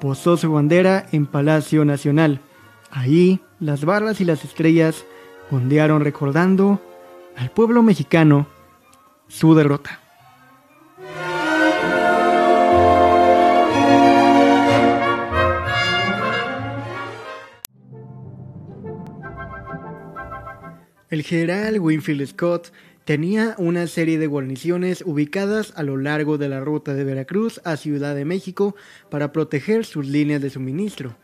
posó 0.00 0.36
su 0.36 0.52
bandera 0.52 1.06
en 1.12 1.26
Palacio 1.26 1.84
Nacional. 1.84 2.40
Ahí, 2.90 3.40
las 3.60 3.84
barras 3.84 4.20
y 4.20 4.24
las 4.24 4.44
estrellas 4.44 5.04
ondearon 5.50 6.02
recordando 6.02 6.80
al 7.36 7.50
pueblo 7.50 7.82
mexicano 7.82 8.46
su 9.28 9.54
derrota. 9.54 10.05
El 21.08 21.22
general 21.22 21.78
Winfield 21.78 22.26
Scott 22.26 22.72
tenía 23.04 23.54
una 23.58 23.86
serie 23.86 24.18
de 24.18 24.26
guarniciones 24.26 25.04
ubicadas 25.06 25.72
a 25.76 25.84
lo 25.84 25.96
largo 25.96 26.36
de 26.36 26.48
la 26.48 26.58
ruta 26.58 26.94
de 26.94 27.04
Veracruz 27.04 27.60
a 27.62 27.76
Ciudad 27.76 28.16
de 28.16 28.24
México 28.24 28.74
para 29.08 29.30
proteger 29.30 29.84
sus 29.84 30.08
líneas 30.08 30.42
de 30.42 30.50
suministro. 30.50 31.16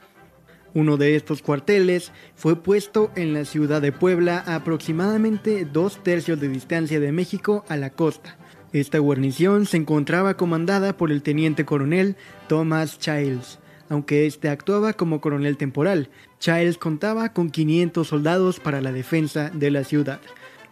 Uno 0.73 0.99
de 0.99 1.17
estos 1.17 1.43
cuarteles 1.43 2.13
fue 2.37 2.55
puesto 2.55 3.11
en 3.17 3.35
la 3.35 3.45
ciudad 3.45 3.83
de 3.83 3.91
Puebla 3.91 4.45
a 4.47 4.55
aproximadamente 4.55 5.65
dos 5.65 6.01
tercios 6.05 6.41
de 6.41 6.49
distancia 6.49 7.01
de 7.01 7.11
México 7.11 7.65
a 7.69 7.77
la 7.77 7.91
costa. 7.91 8.39
Esta 8.73 9.01
guarnición 9.01 9.67
se 9.67 9.79
encontraba 9.79 10.37
comandada 10.37 10.97
por 10.97 11.11
el 11.11 11.23
teniente 11.23 11.65
coronel 11.65 12.15
Thomas 12.49 13.01
Childs, 13.01 13.59
aunque 13.89 14.27
este 14.27 14.49
actuaba 14.49 14.93
como 14.93 15.21
coronel 15.21 15.57
temporal. 15.57 16.09
Childs 16.43 16.77
contaba 16.77 17.33
con 17.33 17.51
500 17.51 18.09
soldados 18.09 18.59
para 18.59 18.81
la 18.81 18.91
defensa 18.91 19.51
de 19.55 19.71
la 19.71 19.85
ciudad. 19.85 20.21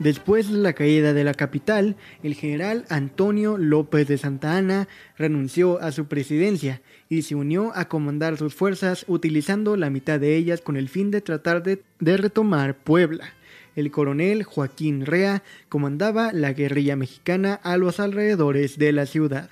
Después 0.00 0.50
de 0.50 0.59
la 0.59 0.72
caída 0.72 1.12
de 1.12 1.22
la 1.22 1.35
capital, 1.35 1.94
el 2.24 2.35
general 2.35 2.87
Antonio 2.88 3.56
López 3.56 4.09
de 4.09 4.18
Santa 4.18 4.56
Anna 4.56 4.88
renunció 5.16 5.80
a 5.80 5.92
su 5.92 6.06
presidencia 6.06 6.83
y 7.09 7.22
se 7.22 7.37
unió 7.37 7.70
a 7.76 7.85
comandar 7.85 8.37
sus 8.37 8.52
fuerzas 8.52 9.04
utilizando 9.06 9.76
la 9.76 9.90
mitad 9.90 10.18
de 10.18 10.35
ellas 10.35 10.61
con 10.61 10.76
el 10.76 10.88
fin 10.88 11.12
de 11.12 11.20
tratar 11.20 11.62
de, 11.62 11.85
de 12.00 12.16
retomar 12.16 12.76
Puebla 12.76 13.33
el 13.76 13.90
coronel 13.90 14.42
Joaquín 14.42 15.06
Rea 15.06 15.42
comandaba 15.68 16.33
la 16.33 16.52
guerrilla 16.52 16.96
mexicana 16.96 17.54
a 17.54 17.76
los 17.76 18.00
alrededores 18.00 18.78
de 18.78 18.92
la 18.92 19.06
ciudad. 19.06 19.50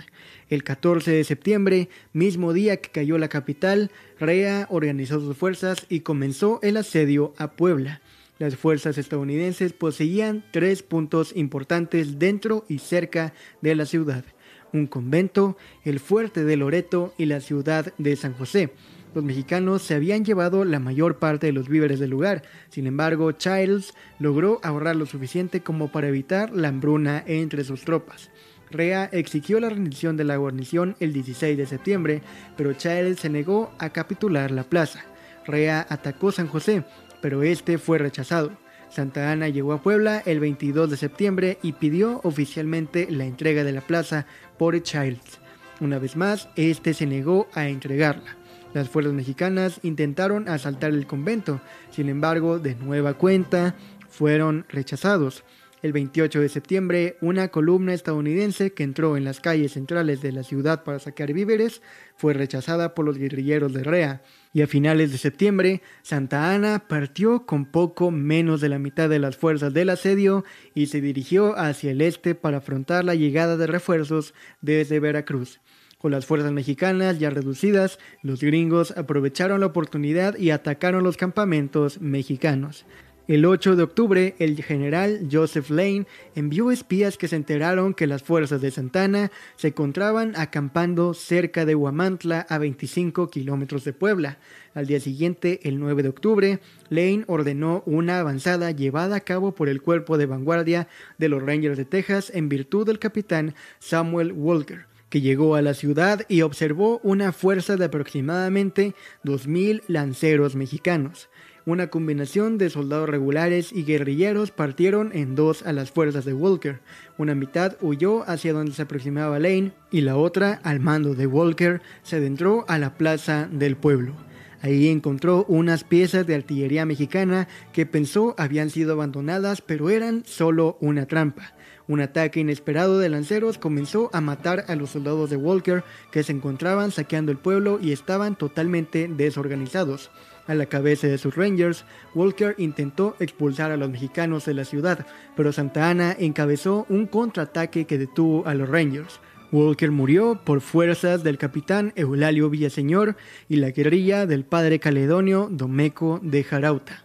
El 0.51 0.65
14 0.65 1.11
de 1.11 1.25
septiembre, 1.25 1.91
mismo 2.15 2.55
día 2.55 2.79
que 2.79 2.91
cayó 2.91 3.19
la 3.19 3.29
capital, 3.29 3.91
Rea 4.19 4.67
organizó 4.71 5.21
sus 5.21 5.37
fuerzas 5.37 5.85
y 5.91 6.01
comenzó 6.01 6.59
el 6.63 6.79
asedio 6.79 7.35
a 7.37 7.51
Puebla. 7.51 8.01
Las 8.39 8.57
fuerzas 8.57 8.97
estadounidenses 8.97 9.75
poseían 9.75 10.45
tres 10.51 10.83
puntos 10.83 11.37
importantes 11.37 12.19
dentro 12.19 12.65
y 12.69 12.79
cerca 12.79 13.35
de 13.61 13.75
la 13.75 13.85
ciudad. 13.85 14.25
Un 14.73 14.87
convento, 14.87 15.59
el 15.85 16.01
fuerte 16.01 16.45
de 16.45 16.57
Loreto 16.57 17.13
y 17.19 17.27
la 17.27 17.41
ciudad 17.41 17.93
de 17.99 18.17
San 18.17 18.33
José. 18.33 18.71
Los 19.15 19.25
mexicanos 19.25 19.83
se 19.83 19.95
habían 19.95 20.25
llevado 20.25 20.65
la 20.65 20.79
mayor 20.79 21.19
parte 21.19 21.47
de 21.47 21.53
los 21.53 21.69
víveres 21.69 21.99
del 21.99 22.11
lugar, 22.11 22.43
sin 22.71 22.87
embargo 22.87 23.33
Childs 23.33 23.95
logró 24.19 24.61
ahorrar 24.63 24.97
lo 24.97 25.07
suficiente 25.07 25.63
como 25.63 25.91
para 25.91 26.09
evitar 26.09 26.55
la 26.55 26.69
hambruna 26.69 27.25
entre 27.27 27.65
sus 27.65 27.83
tropas. 27.83 28.31
Rea 28.71 29.09
exigió 29.13 29.61
la 29.61 29.71
rendición 29.71 30.17
de 30.17 30.25
la 30.25 30.37
guarnición 30.37 30.97
el 31.01 31.13
16 31.13 31.57
de 31.57 31.67
septiembre, 31.67 32.23
pero 32.57 32.73
Childs 32.73 33.21
se 33.21 33.29
negó 33.29 33.73
a 33.79 33.91
capitular 33.91 34.51
la 34.51 34.65
plaza. 34.65 35.05
Rea 35.47 35.87
atacó 35.89 36.33
San 36.33 36.49
José, 36.49 36.85
pero 37.21 37.43
este 37.43 37.79
fue 37.79 37.99
rechazado. 37.99 38.53
Santa 38.91 39.31
Ana 39.31 39.49
llegó 39.49 39.73
a 39.73 39.83
Puebla 39.83 40.23
el 40.25 40.41
22 40.41 40.91
de 40.91 40.97
septiembre 40.97 41.59
y 41.63 41.73
pidió 41.73 42.21
oficialmente 42.25 43.07
la 43.11 43.25
entrega 43.25 43.65
de 43.65 43.73
la 43.73 43.81
plaza 43.81 44.27
por 44.59 44.81
Childs. 44.83 45.39
Una 45.81 45.99
vez 45.99 46.17
más, 46.17 46.49
este 46.57 46.95
se 46.95 47.07
negó 47.07 47.49
a 47.55 47.69
entregarla. 47.69 48.37
Las 48.75 48.89
fuerzas 48.89 49.15
mexicanas 49.15 49.81
intentaron 49.83 50.49
asaltar 50.49 50.91
el 50.91 51.07
convento, 51.07 51.61
sin 51.91 52.09
embargo, 52.09 52.59
de 52.59 52.75
nueva 52.75 53.15
cuenta, 53.15 53.75
fueron 54.09 54.67
rechazados. 54.69 55.45
El 55.81 55.93
28 55.93 56.41
de 56.41 56.49
septiembre, 56.49 57.17
una 57.21 57.49
columna 57.49 57.95
estadounidense 57.95 58.73
que 58.73 58.83
entró 58.83 59.17
en 59.17 59.25
las 59.25 59.41
calles 59.41 59.73
centrales 59.73 60.21
de 60.21 60.33
la 60.33 60.43
ciudad 60.43 60.83
para 60.83 60.99
saquear 60.99 61.33
víveres 61.33 61.83
fue 62.17 62.35
rechazada 62.35 62.95
por 62.95 63.05
los 63.05 63.17
guerrilleros 63.17 63.73
de 63.73 63.85
Rea, 63.85 64.23
y 64.53 64.63
a 64.63 64.67
finales 64.67 65.13
de 65.13 65.19
septiembre, 65.19 65.83
Santa 66.03 66.53
Ana 66.53 66.89
partió 66.89 67.47
con 67.47 67.67
poco 67.67 68.11
menos 68.11 68.61
de 68.61 68.69
la 68.69 68.81
mitad 68.81 69.09
de 69.09 69.21
las 69.21 69.37
fuerzas 69.37 69.73
del 69.73 69.91
asedio 69.91 70.45
y 70.75 70.87
se 70.87 71.01
dirigió 71.01 71.57
hacia 71.57 71.93
el 71.93 72.01
este 72.01 72.35
para 72.35 72.59
afrontar 72.59 73.05
la 73.05 73.15
llegada 73.15 73.57
de 73.57 73.69
refuerzos 73.69 74.35
desde 74.61 74.99
Veracruz. 74.99 75.61
Con 75.99 76.13
las 76.13 76.27
fuerzas 76.27 76.53
mexicanas 76.53 77.19
ya 77.19 77.31
reducidas, 77.31 77.99
los 78.23 78.41
gringos 78.41 78.97
aprovecharon 78.97 79.61
la 79.61 79.67
oportunidad 79.67 80.37
y 80.37 80.51
atacaron 80.51 81.03
los 81.03 81.17
campamentos 81.17 82.01
mexicanos. 82.01 82.85
El 83.29 83.45
8 83.45 83.77
de 83.77 83.83
octubre, 83.83 84.37
el 84.39 84.63
general 84.63 85.29
Joseph 85.31 85.69
Lane 85.69 86.07
envió 86.35 86.71
espías 86.71 87.19
que 87.19 87.29
se 87.29 87.37
enteraron 87.37 87.93
que 87.93 88.07
las 88.07 88.23
fuerzas 88.23 88.63
de 88.63 88.71
Santana 88.71 89.31
se 89.57 89.69
encontraban 89.69 90.33
acampando 90.35 91.13
cerca 91.13 91.67
de 91.67 91.75
Huamantla 91.75 92.47
a 92.49 92.57
25 92.57 93.29
kilómetros 93.29 93.85
de 93.85 93.93
Puebla. 93.93 94.39
Al 94.73 94.87
día 94.87 94.99
siguiente, 94.99 95.61
el 95.65 95.79
9 95.79 96.05
de 96.05 96.09
octubre, 96.09 96.61
Lane 96.89 97.25
ordenó 97.27 97.83
una 97.85 98.19
avanzada 98.19 98.71
llevada 98.71 99.17
a 99.17 99.21
cabo 99.21 99.55
por 99.55 99.69
el 99.69 99.83
cuerpo 99.83 100.17
de 100.17 100.25
vanguardia 100.25 100.89
de 101.19 101.29
los 101.29 101.43
Rangers 101.43 101.77
de 101.77 101.85
Texas 101.85 102.33
en 102.35 102.49
virtud 102.49 102.87
del 102.87 102.99
capitán 102.99 103.55
Samuel 103.79 104.33
Walker 104.33 104.87
que 105.11 105.21
llegó 105.21 105.55
a 105.55 105.63
la 105.63 105.75
ciudad 105.75 106.27
y 106.29 106.43
observó 106.43 107.01
una 107.03 107.33
fuerza 107.33 107.77
de 107.77 107.87
aproximadamente 107.87 108.95
2.000 109.25 109.83
lanceros 109.89 110.55
mexicanos. 110.55 111.29
Una 111.69 111.89
combinación 111.89 112.57
de 112.57 112.71
soldados 112.71 113.11
regulares 113.11 113.75
y 113.75 113.85
guerrilleros 113.85 114.53
partieron 114.53 115.11
en 115.13 115.35
dos 115.35 115.67
a 115.67 115.75
las 115.75 115.91
fuerzas 115.91 116.25
de 116.25 116.33
Walker. 116.33 116.81
Una 117.19 117.35
mitad 117.35 117.77
huyó 117.83 118.27
hacia 118.27 118.55
donde 118.55 118.73
se 118.73 118.81
aproximaba 118.81 119.39
Lane 119.39 119.73
y 119.91 120.01
la 120.01 120.17
otra, 120.17 120.61
al 120.63 120.81
mando 120.81 121.15
de 121.15 121.27
Walker, 121.27 121.83
se 122.03 122.17
adentró 122.17 122.65
a 122.69 122.79
la 122.79 122.97
plaza 122.97 123.51
del 123.53 123.77
pueblo. 123.77 124.15
Ahí 124.63 124.89
encontró 124.89 125.45
unas 125.47 125.85
piezas 125.85 126.27
de 126.27 126.37
artillería 126.37 126.87
mexicana 126.87 127.49
que 127.75 127.85
pensó 127.85 128.35
habían 128.39 128.71
sido 128.71 128.95
abandonadas 128.95 129.61
pero 129.61 129.91
eran 129.91 130.25
solo 130.25 130.79
una 130.81 131.05
trampa. 131.05 131.53
Un 131.87 132.01
ataque 132.01 132.41
inesperado 132.41 132.99
de 132.99 133.11
lanceros 133.11 133.59
comenzó 133.59 134.09
a 134.15 134.23
matar 134.23 134.65
a 134.69 134.75
los 134.75 134.89
soldados 134.89 135.29
de 135.29 135.37
Walker 135.37 135.85
que 136.13 136.23
se 136.23 136.33
encontraban 136.33 136.93
saqueando 136.93 137.31
el 137.31 137.37
pueblo 137.37 137.79
y 137.79 137.93
estaban 137.93 138.37
totalmente 138.37 139.07
desorganizados. 139.07 140.11
A 140.49 140.55
la 140.55 140.65
cabeza 140.65 141.07
de 141.07 141.19
sus 141.19 141.37
Rangers, 141.37 141.85
Walker 142.15 142.55
intentó 142.57 143.15
expulsar 143.21 143.71
a 143.71 143.77
los 143.77 143.91
mexicanos 143.91 144.47
de 144.47 144.55
la 144.55 144.65
ciudad, 144.65 145.07
pero 145.37 145.53
Santa 145.53 145.91
Ana 145.91 146.17
encabezó 146.19 146.87
un 146.89 147.07
contraataque 147.07 147.85
que 147.85 147.99
detuvo 147.99 148.47
a 148.47 148.55
los 148.55 148.67
Rangers. 148.67 149.21
Walker 149.53 149.91
murió 149.91 150.41
por 150.43 150.63
fuerzas 150.63 151.23
del 151.23 151.37
capitán 151.37 151.93
Eulalio 151.97 152.49
Villaseñor 152.49 153.17
y 153.47 153.57
la 153.57 153.73
guerrilla 153.73 154.25
del 154.25 154.45
padre 154.45 154.79
caledonio 154.79 155.49
Domeco 155.51 156.19
de 156.23 156.43
Jarauta. 156.43 157.05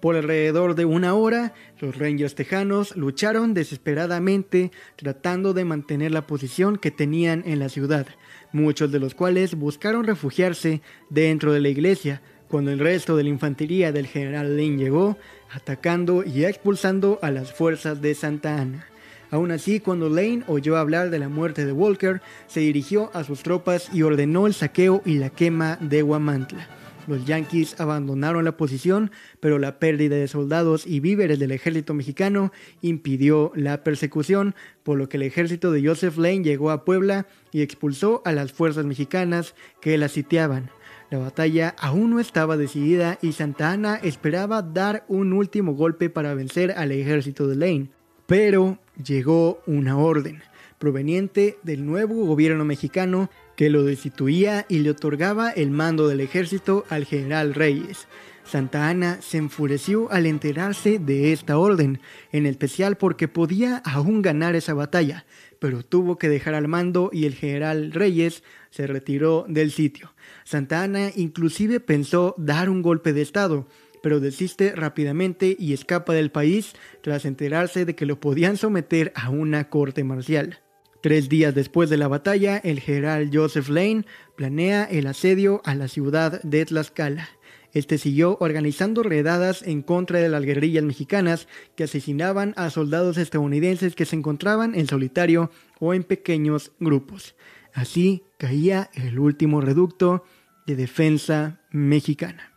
Por 0.00 0.14
alrededor 0.14 0.76
de 0.76 0.84
una 0.84 1.14
hora, 1.14 1.52
los 1.80 1.98
Rangers 1.98 2.36
tejanos 2.36 2.94
lucharon 2.94 3.54
desesperadamente 3.54 4.70
tratando 4.96 5.52
de 5.52 5.64
mantener 5.64 6.12
la 6.12 6.26
posición 6.26 6.76
que 6.76 6.90
tenían 6.92 7.42
en 7.46 7.58
la 7.58 7.70
ciudad, 7.70 8.06
muchos 8.52 8.92
de 8.92 9.00
los 9.00 9.14
cuales 9.14 9.56
buscaron 9.56 10.04
refugiarse 10.04 10.82
dentro 11.10 11.52
de 11.52 11.60
la 11.60 11.70
iglesia, 11.70 12.22
cuando 12.48 12.70
el 12.70 12.78
resto 12.78 13.16
de 13.16 13.24
la 13.24 13.30
infantería 13.30 13.92
del 13.92 14.06
general 14.06 14.56
Lane 14.56 14.76
llegó, 14.76 15.16
atacando 15.52 16.24
y 16.24 16.44
expulsando 16.44 17.18
a 17.22 17.30
las 17.30 17.52
fuerzas 17.52 18.00
de 18.00 18.14
Santa 18.14 18.60
Ana. 18.60 18.86
Aún 19.30 19.50
así, 19.50 19.80
cuando 19.80 20.08
Lane 20.08 20.44
oyó 20.46 20.76
hablar 20.76 21.10
de 21.10 21.18
la 21.18 21.28
muerte 21.28 21.66
de 21.66 21.72
Walker, 21.72 22.20
se 22.46 22.60
dirigió 22.60 23.10
a 23.14 23.24
sus 23.24 23.42
tropas 23.42 23.90
y 23.92 24.02
ordenó 24.02 24.46
el 24.46 24.54
saqueo 24.54 25.02
y 25.04 25.18
la 25.18 25.30
quema 25.30 25.76
de 25.80 26.02
Huamantla. 26.02 26.68
Los 27.06 27.26
yanquis 27.26 27.78
abandonaron 27.80 28.44
la 28.44 28.56
posición, 28.56 29.10
pero 29.40 29.58
la 29.58 29.78
pérdida 29.78 30.16
de 30.16 30.28
soldados 30.28 30.86
y 30.86 31.00
víveres 31.00 31.38
del 31.38 31.52
ejército 31.52 31.92
mexicano 31.92 32.52
impidió 32.80 33.52
la 33.54 33.84
persecución, 33.84 34.54
por 34.82 34.96
lo 34.96 35.08
que 35.08 35.18
el 35.18 35.24
ejército 35.24 35.70
de 35.70 35.86
Joseph 35.86 36.16
Lane 36.16 36.44
llegó 36.44 36.70
a 36.70 36.84
Puebla 36.84 37.26
y 37.52 37.62
expulsó 37.62 38.22
a 38.24 38.32
las 38.32 38.52
fuerzas 38.52 38.86
mexicanas 38.86 39.54
que 39.80 39.98
la 39.98 40.08
sitiaban. 40.08 40.70
La 41.14 41.20
batalla 41.20 41.76
aún 41.78 42.10
no 42.10 42.18
estaba 42.18 42.56
decidida 42.56 43.20
y 43.22 43.30
Santa 43.30 43.70
Ana 43.70 44.00
esperaba 44.02 44.62
dar 44.62 45.04
un 45.06 45.32
último 45.32 45.74
golpe 45.74 46.10
para 46.10 46.34
vencer 46.34 46.72
al 46.72 46.90
ejército 46.90 47.46
de 47.46 47.54
Lane. 47.54 47.90
Pero 48.26 48.80
llegó 49.00 49.62
una 49.64 49.96
orden 49.96 50.42
proveniente 50.80 51.56
del 51.62 51.86
nuevo 51.86 52.26
gobierno 52.26 52.64
mexicano 52.64 53.30
que 53.54 53.70
lo 53.70 53.84
destituía 53.84 54.66
y 54.68 54.80
le 54.80 54.90
otorgaba 54.90 55.50
el 55.50 55.70
mando 55.70 56.08
del 56.08 56.18
ejército 56.18 56.84
al 56.88 57.04
general 57.04 57.54
Reyes. 57.54 58.08
Santa 58.42 58.88
Ana 58.88 59.22
se 59.22 59.38
enfureció 59.38 60.10
al 60.10 60.26
enterarse 60.26 60.98
de 60.98 61.32
esta 61.32 61.58
orden, 61.58 62.00
en 62.32 62.44
especial 62.44 62.96
porque 62.96 63.28
podía 63.28 63.76
aún 63.84 64.20
ganar 64.20 64.56
esa 64.56 64.74
batalla, 64.74 65.26
pero 65.60 65.84
tuvo 65.84 66.18
que 66.18 66.28
dejar 66.28 66.54
al 66.54 66.66
mando 66.66 67.10
y 67.12 67.26
el 67.26 67.34
general 67.34 67.92
Reyes 67.92 68.42
se 68.70 68.88
retiró 68.88 69.46
del 69.48 69.70
sitio. 69.70 70.13
Santa 70.44 70.82
Ana 70.82 71.10
inclusive 71.16 71.80
pensó 71.80 72.34
dar 72.38 72.68
un 72.70 72.82
golpe 72.82 73.12
de 73.12 73.22
estado, 73.22 73.66
pero 74.02 74.20
desiste 74.20 74.74
rápidamente 74.76 75.56
y 75.58 75.72
escapa 75.72 76.12
del 76.12 76.30
país 76.30 76.74
tras 77.02 77.24
enterarse 77.24 77.86
de 77.86 77.94
que 77.94 78.04
lo 78.06 78.20
podían 78.20 78.58
someter 78.58 79.12
a 79.16 79.30
una 79.30 79.70
corte 79.70 80.04
marcial. 80.04 80.60
Tres 81.00 81.28
días 81.28 81.54
después 81.54 81.90
de 81.90 81.96
la 81.96 82.08
batalla, 82.08 82.58
el 82.58 82.80
general 82.80 83.30
Joseph 83.32 83.68
Lane 83.68 84.04
planea 84.36 84.84
el 84.84 85.06
asedio 85.06 85.62
a 85.64 85.74
la 85.74 85.88
ciudad 85.88 86.42
de 86.42 86.64
Tlaxcala. 86.64 87.28
Este 87.72 87.98
siguió 87.98 88.36
organizando 88.40 89.02
redadas 89.02 89.62
en 89.62 89.82
contra 89.82 90.20
de 90.20 90.28
las 90.28 90.44
guerrillas 90.44 90.84
mexicanas 90.84 91.48
que 91.74 91.84
asesinaban 91.84 92.54
a 92.56 92.70
soldados 92.70 93.18
estadounidenses 93.18 93.94
que 93.94 94.04
se 94.04 94.16
encontraban 94.16 94.74
en 94.74 94.86
solitario 94.86 95.50
o 95.80 95.92
en 95.92 96.04
pequeños 96.04 96.72
grupos. 96.78 97.34
Así 97.74 98.22
caía 98.38 98.88
el 98.94 99.18
último 99.18 99.60
reducto 99.60 100.24
de 100.64 100.76
defensa 100.76 101.60
mexicana. 101.70 102.52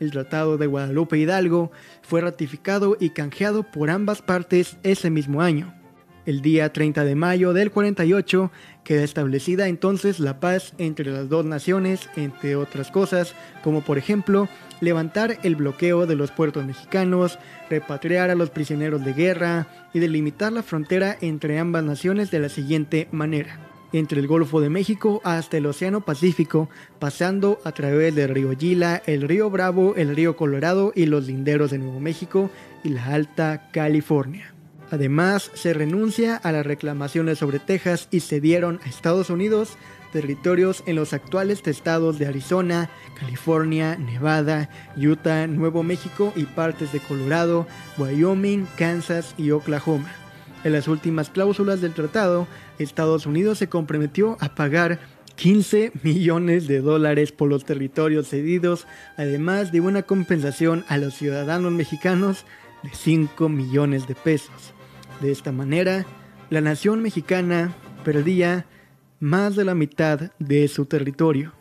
El 0.00 0.10
Tratado 0.10 0.58
de 0.58 0.66
Guadalupe 0.66 1.16
Hidalgo 1.16 1.70
fue 2.02 2.22
ratificado 2.22 2.96
y 2.98 3.10
canjeado 3.10 3.62
por 3.62 3.88
ambas 3.88 4.20
partes 4.20 4.78
ese 4.82 5.10
mismo 5.10 5.42
año. 5.42 5.72
El 6.26 6.40
día 6.40 6.72
30 6.72 7.04
de 7.04 7.14
mayo 7.14 7.52
del 7.52 7.70
48 7.70 8.50
queda 8.84 9.02
establecida 9.02 9.68
entonces 9.68 10.20
la 10.20 10.40
paz 10.40 10.74
entre 10.78 11.10
las 11.10 11.28
dos 11.28 11.44
naciones, 11.44 12.08
entre 12.16 12.56
otras 12.56 12.90
cosas, 12.90 13.34
como 13.62 13.82
por 13.82 13.98
ejemplo 13.98 14.48
levantar 14.80 15.38
el 15.44 15.56
bloqueo 15.56 16.06
de 16.06 16.16
los 16.16 16.32
puertos 16.32 16.66
mexicanos, 16.66 17.38
repatriar 17.70 18.30
a 18.30 18.34
los 18.34 18.50
prisioneros 18.50 19.04
de 19.04 19.12
guerra 19.12 19.68
y 19.94 20.00
delimitar 20.00 20.52
la 20.52 20.62
frontera 20.62 21.16
entre 21.20 21.58
ambas 21.58 21.84
naciones 21.84 22.30
de 22.30 22.40
la 22.40 22.48
siguiente 22.48 23.08
manera. 23.12 23.58
Entre 23.92 24.18
el 24.18 24.26
Golfo 24.26 24.60
de 24.60 24.70
México 24.70 25.20
hasta 25.22 25.58
el 25.58 25.66
Océano 25.66 26.00
Pacífico, 26.00 26.70
pasando 26.98 27.60
a 27.64 27.72
través 27.72 28.14
del 28.14 28.30
río 28.30 28.56
Gila, 28.58 29.02
el 29.06 29.22
río 29.22 29.50
Bravo, 29.50 29.94
el 29.96 30.16
río 30.16 30.34
Colorado 30.34 30.92
y 30.94 31.06
los 31.06 31.26
linderos 31.26 31.70
de 31.70 31.78
Nuevo 31.78 32.00
México 32.00 32.50
y 32.82 32.88
la 32.88 33.06
Alta 33.06 33.70
California. 33.70 34.54
Además, 34.92 35.50
se 35.54 35.72
renuncia 35.72 36.36
a 36.36 36.52
las 36.52 36.66
reclamaciones 36.66 37.38
sobre 37.38 37.58
Texas 37.58 38.08
y 38.10 38.20
se 38.20 38.42
dieron 38.42 38.78
a 38.84 38.90
Estados 38.90 39.30
Unidos 39.30 39.78
territorios 40.12 40.82
en 40.84 40.96
los 40.96 41.14
actuales 41.14 41.66
estados 41.66 42.18
de 42.18 42.26
Arizona, 42.26 42.90
California, 43.18 43.96
Nevada, 43.96 44.68
Utah, 44.94 45.46
Nuevo 45.46 45.82
México 45.82 46.34
y 46.36 46.44
partes 46.44 46.92
de 46.92 47.00
Colorado, 47.00 47.66
Wyoming, 47.96 48.66
Kansas 48.76 49.34
y 49.38 49.52
Oklahoma. 49.52 50.12
En 50.62 50.72
las 50.72 50.86
últimas 50.88 51.30
cláusulas 51.30 51.80
del 51.80 51.94
tratado, 51.94 52.46
Estados 52.78 53.24
Unidos 53.24 53.56
se 53.56 53.70
comprometió 53.70 54.36
a 54.40 54.54
pagar 54.54 55.00
15 55.36 55.92
millones 56.02 56.68
de 56.68 56.82
dólares 56.82 57.32
por 57.32 57.48
los 57.48 57.64
territorios 57.64 58.28
cedidos, 58.28 58.86
además 59.16 59.72
de 59.72 59.80
una 59.80 60.02
compensación 60.02 60.84
a 60.88 60.98
los 60.98 61.14
ciudadanos 61.14 61.72
mexicanos 61.72 62.44
de 62.82 62.90
5 62.92 63.48
millones 63.48 64.06
de 64.06 64.14
pesos. 64.14 64.74
De 65.20 65.30
esta 65.30 65.52
manera, 65.52 66.04
la 66.50 66.60
nación 66.60 67.02
mexicana 67.02 67.74
perdía 68.04 68.66
más 69.20 69.54
de 69.54 69.64
la 69.64 69.74
mitad 69.74 70.32
de 70.38 70.66
su 70.68 70.86
territorio. 70.86 71.52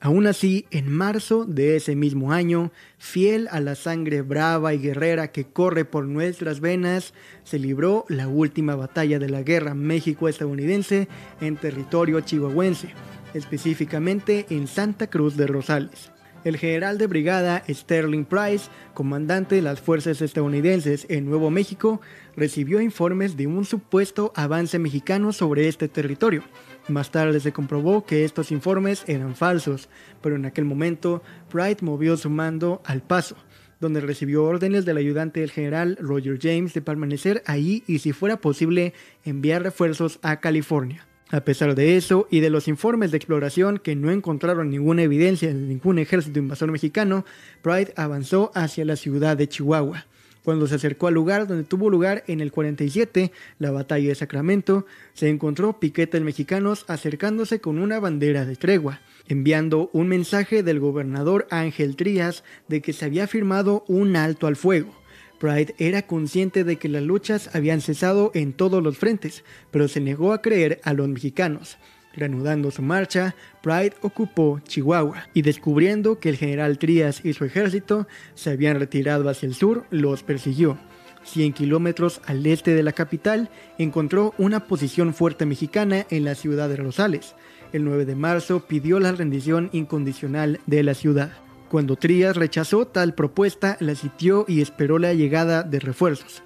Aún 0.00 0.28
así, 0.28 0.66
en 0.70 0.88
marzo 0.88 1.44
de 1.44 1.74
ese 1.74 1.96
mismo 1.96 2.30
año, 2.30 2.70
fiel 2.98 3.48
a 3.50 3.58
la 3.58 3.74
sangre 3.74 4.22
brava 4.22 4.72
y 4.72 4.78
guerrera 4.78 5.32
que 5.32 5.44
corre 5.44 5.84
por 5.84 6.04
nuestras 6.04 6.60
venas, 6.60 7.14
se 7.42 7.58
libró 7.58 8.04
la 8.08 8.28
última 8.28 8.76
batalla 8.76 9.18
de 9.18 9.28
la 9.28 9.42
guerra 9.42 9.74
México-estadounidense 9.74 11.08
en 11.40 11.56
territorio 11.56 12.20
chihuahuense, 12.20 12.90
específicamente 13.34 14.46
en 14.50 14.68
Santa 14.68 15.08
Cruz 15.08 15.36
de 15.36 15.48
Rosales. 15.48 16.12
El 16.44 16.56
general 16.56 16.98
de 16.98 17.08
brigada 17.08 17.64
Sterling 17.68 18.24
Price, 18.24 18.70
comandante 18.94 19.56
de 19.56 19.62
las 19.62 19.80
fuerzas 19.80 20.22
estadounidenses 20.22 21.06
en 21.08 21.24
Nuevo 21.24 21.50
México, 21.50 22.00
recibió 22.36 22.80
informes 22.80 23.36
de 23.36 23.46
un 23.48 23.64
supuesto 23.64 24.32
avance 24.36 24.78
mexicano 24.78 25.32
sobre 25.32 25.66
este 25.68 25.88
territorio. 25.88 26.44
Más 26.86 27.10
tarde 27.10 27.40
se 27.40 27.52
comprobó 27.52 28.06
que 28.06 28.24
estos 28.24 28.52
informes 28.52 29.02
eran 29.08 29.34
falsos, 29.34 29.88
pero 30.22 30.36
en 30.36 30.46
aquel 30.46 30.64
momento 30.64 31.22
Price 31.50 31.84
movió 31.84 32.16
su 32.16 32.30
mando 32.30 32.82
al 32.84 33.02
paso 33.02 33.36
donde 33.80 34.00
recibió 34.00 34.44
órdenes 34.44 34.84
del 34.84 34.96
ayudante 34.96 35.40
del 35.40 35.50
general 35.50 35.96
Roger 36.00 36.38
James 36.40 36.74
de 36.74 36.82
permanecer 36.82 37.42
ahí 37.46 37.84
y 37.86 38.00
si 38.00 38.12
fuera 38.12 38.40
posible 38.40 38.92
enviar 39.24 39.62
refuerzos 39.62 40.18
a 40.22 40.40
California. 40.40 41.07
A 41.30 41.40
pesar 41.40 41.74
de 41.74 41.98
eso 41.98 42.26
y 42.30 42.40
de 42.40 42.48
los 42.48 42.68
informes 42.68 43.10
de 43.10 43.18
exploración 43.18 43.78
que 43.78 43.94
no 43.94 44.10
encontraron 44.10 44.70
ninguna 44.70 45.02
evidencia 45.02 45.48
de 45.48 45.54
ningún 45.54 45.98
ejército 45.98 46.38
invasor 46.38 46.72
mexicano, 46.72 47.26
Pride 47.60 47.92
avanzó 47.96 48.50
hacia 48.54 48.86
la 48.86 48.96
ciudad 48.96 49.36
de 49.36 49.46
Chihuahua. 49.46 50.06
Cuando 50.42 50.66
se 50.66 50.76
acercó 50.76 51.08
al 51.08 51.12
lugar 51.12 51.46
donde 51.46 51.64
tuvo 51.64 51.90
lugar 51.90 52.24
en 52.28 52.40
el 52.40 52.50
47 52.50 53.30
la 53.58 53.70
batalla 53.70 54.08
de 54.08 54.14
Sacramento, 54.14 54.86
se 55.12 55.28
encontró 55.28 55.78
piquetes 55.78 56.22
mexicanos 56.22 56.86
acercándose 56.88 57.60
con 57.60 57.78
una 57.78 58.00
bandera 58.00 58.46
de 58.46 58.56
tregua, 58.56 59.02
enviando 59.26 59.90
un 59.92 60.08
mensaje 60.08 60.62
del 60.62 60.80
gobernador 60.80 61.46
Ángel 61.50 61.96
Trías 61.96 62.42
de 62.68 62.80
que 62.80 62.94
se 62.94 63.04
había 63.04 63.26
firmado 63.26 63.84
un 63.86 64.16
alto 64.16 64.46
al 64.46 64.56
fuego. 64.56 64.97
Pride 65.38 65.74
era 65.78 66.02
consciente 66.02 66.64
de 66.64 66.76
que 66.76 66.88
las 66.88 67.02
luchas 67.02 67.54
habían 67.54 67.80
cesado 67.80 68.30
en 68.34 68.52
todos 68.52 68.82
los 68.82 68.98
frentes, 68.98 69.44
pero 69.70 69.88
se 69.88 70.00
negó 70.00 70.32
a 70.32 70.42
creer 70.42 70.80
a 70.84 70.92
los 70.92 71.08
mexicanos. 71.08 71.78
Reanudando 72.14 72.70
su 72.70 72.82
marcha, 72.82 73.36
Pride 73.62 73.94
ocupó 74.02 74.60
Chihuahua 74.64 75.28
y 75.34 75.42
descubriendo 75.42 76.18
que 76.18 76.30
el 76.30 76.36
general 76.36 76.78
Trías 76.78 77.24
y 77.24 77.32
su 77.32 77.44
ejército 77.44 78.08
se 78.34 78.50
habían 78.50 78.80
retirado 78.80 79.28
hacia 79.28 79.46
el 79.46 79.54
sur, 79.54 79.84
los 79.90 80.24
persiguió. 80.24 80.78
100 81.24 81.52
kilómetros 81.52 82.20
al 82.26 82.44
este 82.46 82.74
de 82.74 82.82
la 82.82 82.92
capital, 82.92 83.50
encontró 83.76 84.34
una 84.38 84.66
posición 84.66 85.14
fuerte 85.14 85.46
mexicana 85.46 86.06
en 86.10 86.24
la 86.24 86.34
ciudad 86.34 86.68
de 86.68 86.76
Rosales. 86.76 87.34
El 87.72 87.84
9 87.84 88.06
de 88.06 88.16
marzo 88.16 88.66
pidió 88.66 88.98
la 88.98 89.12
rendición 89.12 89.68
incondicional 89.72 90.58
de 90.66 90.82
la 90.82 90.94
ciudad. 90.94 91.47
Cuando 91.68 91.96
Trías 91.96 92.34
rechazó 92.36 92.86
tal 92.86 93.14
propuesta, 93.14 93.76
la 93.80 93.94
sitió 93.94 94.46
y 94.48 94.62
esperó 94.62 94.98
la 94.98 95.12
llegada 95.12 95.62
de 95.62 95.80
refuerzos. 95.80 96.42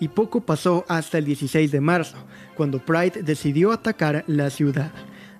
Y 0.00 0.08
poco 0.08 0.44
pasó 0.44 0.84
hasta 0.88 1.18
el 1.18 1.24
16 1.24 1.70
de 1.70 1.80
marzo, 1.80 2.16
cuando 2.56 2.84
Pride 2.84 3.22
decidió 3.22 3.70
atacar 3.70 4.24
la 4.26 4.50
ciudad. 4.50 4.90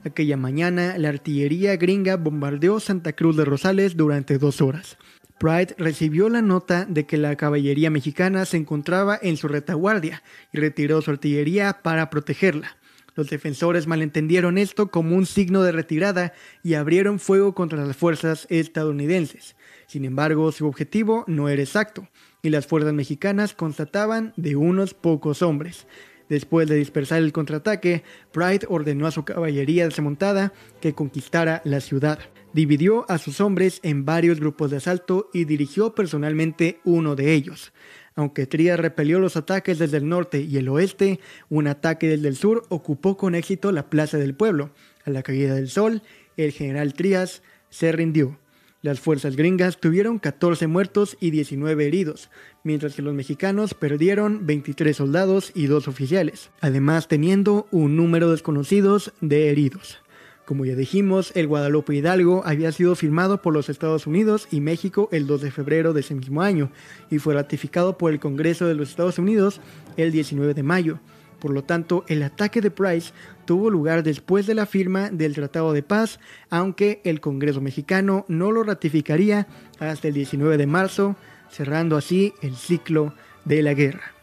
Aquella 0.05 0.37
mañana, 0.37 0.97
la 0.99 1.09
artillería 1.09 1.77
gringa 1.77 2.17
bombardeó 2.17 2.79
Santa 2.79 3.15
Cruz 3.15 3.37
de 3.37 3.45
Rosales 3.45 3.97
durante 3.97 4.39
dos 4.39 4.61
horas. 4.61 4.99
Pride 5.39 5.75
recibió 5.79 6.29
la 6.29 6.41
nota 6.41 6.85
de 6.85 7.05
que 7.05 7.17
la 7.17 7.35
caballería 7.35 7.91
mexicana 7.91 8.45
se 8.45 8.57
encontraba 8.57 9.19
en 9.21 9.37
su 9.37 9.49
retaguardia 9.49 10.23
y 10.53 10.59
retiró 10.59 11.03
su 11.03 11.11
artillería 11.11 11.81
para 11.83 12.09
protegerla. 12.09 12.77
Los 13.15 13.31
defensores 13.31 13.87
malentendieron 13.87 14.59
esto 14.59 14.91
como 14.91 15.17
un 15.17 15.27
signo 15.27 15.63
de 15.63 15.73
retirada 15.73 16.33
y 16.63 16.75
abrieron 16.75 17.21
fuego 17.21 17.55
contra 17.55 17.85
las 17.85 17.97
fuerzas 17.97 18.47
estadounidenses. 18.51 19.57
Sin 19.87 20.05
embargo, 20.05 20.51
su 20.51 20.67
objetivo 20.67 21.25
no 21.29 21.49
era 21.49 21.63
exacto, 21.63 22.09
y 22.43 22.51
las 22.51 22.67
fuerzas 22.67 22.93
mexicanas 22.93 23.55
constataban 23.55 24.33
de 24.37 24.57
unos 24.57 24.95
pocos 24.95 25.43
hombres. 25.43 25.87
Después 26.29 26.69
de 26.69 26.77
dispersar 26.77 27.23
el 27.23 27.33
contraataque, 27.33 28.03
Pride 28.33 28.67
ordenó 28.69 29.07
a 29.07 29.11
su 29.11 29.25
caballería 29.25 29.85
desmontada 29.85 30.53
que 30.81 30.95
conquistara 30.95 31.61
la 31.65 31.81
ciudad. 31.81 32.19
Dividió 32.53 33.05
a 33.11 33.19
sus 33.19 33.41
hombres 33.41 33.81
en 33.83 34.05
varios 34.05 34.41
grupos 34.41 34.71
de 34.71 34.79
asalto 34.79 35.29
y 35.33 35.45
dirigió 35.45 35.95
personalmente 35.95 36.81
uno 36.85 37.15
de 37.15 37.35
ellos. 37.35 37.73
Aunque 38.17 38.47
Trías 38.47 38.79
repelió 38.79 39.19
los 39.19 39.37
ataques 39.37 39.79
desde 39.79 39.97
el 39.97 40.09
norte 40.09 40.41
y 40.41 40.57
el 40.57 40.69
oeste, 40.69 41.19
un 41.49 41.67
ataque 41.67 42.09
desde 42.09 42.29
el 42.29 42.37
sur 42.37 42.65
ocupó 42.69 43.17
con 43.17 43.35
éxito 43.35 43.73
la 43.73 43.91
plaza 43.91 44.19
del 44.19 44.35
pueblo. 44.35 44.71
A 45.05 45.11
la 45.11 45.23
caída 45.23 45.55
del 45.55 45.69
sol, 45.69 46.03
el 46.37 46.53
general 46.53 46.95
Trías 46.95 47.43
se 47.71 47.91
rindió. 47.93 48.39
Las 48.83 49.01
fuerzas 49.01 49.35
gringas 49.35 49.81
tuvieron 49.81 50.19
14 50.19 50.67
muertos 50.67 51.17
y 51.19 51.31
19 51.31 51.87
heridos, 51.87 52.31
mientras 52.65 52.95
que 52.95 53.01
los 53.01 53.15
mexicanos 53.15 53.73
perdieron 53.73 54.47
23 54.47 54.95
soldados 54.95 55.53
y 55.55 55.67
2 55.69 55.89
oficiales, 55.89 56.51
además 56.61 57.09
teniendo 57.09 57.67
un 57.71 57.97
número 57.97 58.31
desconocido 58.31 58.99
de 59.23 59.49
heridos. 59.49 60.04
Como 60.45 60.67
ya 60.67 60.75
dijimos, 60.75 61.33
el 61.35 61.47
Guadalupe 61.47 61.95
Hidalgo 61.95 62.43
había 62.45 62.71
sido 62.71 62.95
firmado 62.97 63.41
por 63.41 63.55
los 63.55 63.71
Estados 63.71 64.07
Unidos 64.07 64.47
y 64.51 64.61
México 64.61 65.09
el 65.11 65.27
2 65.27 65.41
de 65.41 65.51
febrero 65.51 65.95
de 65.95 66.01
ese 66.01 66.15
mismo 66.15 66.43
año 66.43 66.71
y 67.11 67.19
fue 67.19 67.33
ratificado 67.33 67.97
por 67.97 68.13
el 68.13 68.21
Congreso 68.21 68.67
de 68.67 68.75
los 68.75 68.91
Estados 68.91 69.19
Unidos 69.19 69.63
el 69.97 70.13
19 70.13 70.53
de 70.53 70.63
mayo. 70.63 70.99
Por 71.41 71.51
lo 71.51 71.65
tanto, 71.65 72.05
el 72.09 72.23
ataque 72.23 72.61
de 72.61 72.71
Price 72.71 73.13
tuvo 73.47 73.71
lugar 73.71 74.03
después 74.03 74.47
de 74.47 74.55
la 74.55 74.67
firma 74.67 75.11
del 75.11 75.35
Tratado 75.35 75.73
de 75.73 75.83
Paz, 75.83 76.21
aunque 76.51 77.01
el 77.05 77.21
Congreso 77.21 77.63
mexicano 77.63 78.27
no 78.29 78.53
lo 78.53 78.65
ratificaría 78.65 79.47
hasta 79.79 80.09
el 80.09 80.15
19 80.15 80.59
de 80.59 80.67
marzo, 80.67 81.17
cerrando 81.51 81.97
así 81.97 82.35
el 82.43 82.55
ciclo 82.55 83.15
de 83.47 83.63
la 83.63 83.73
guerra. 83.75 84.15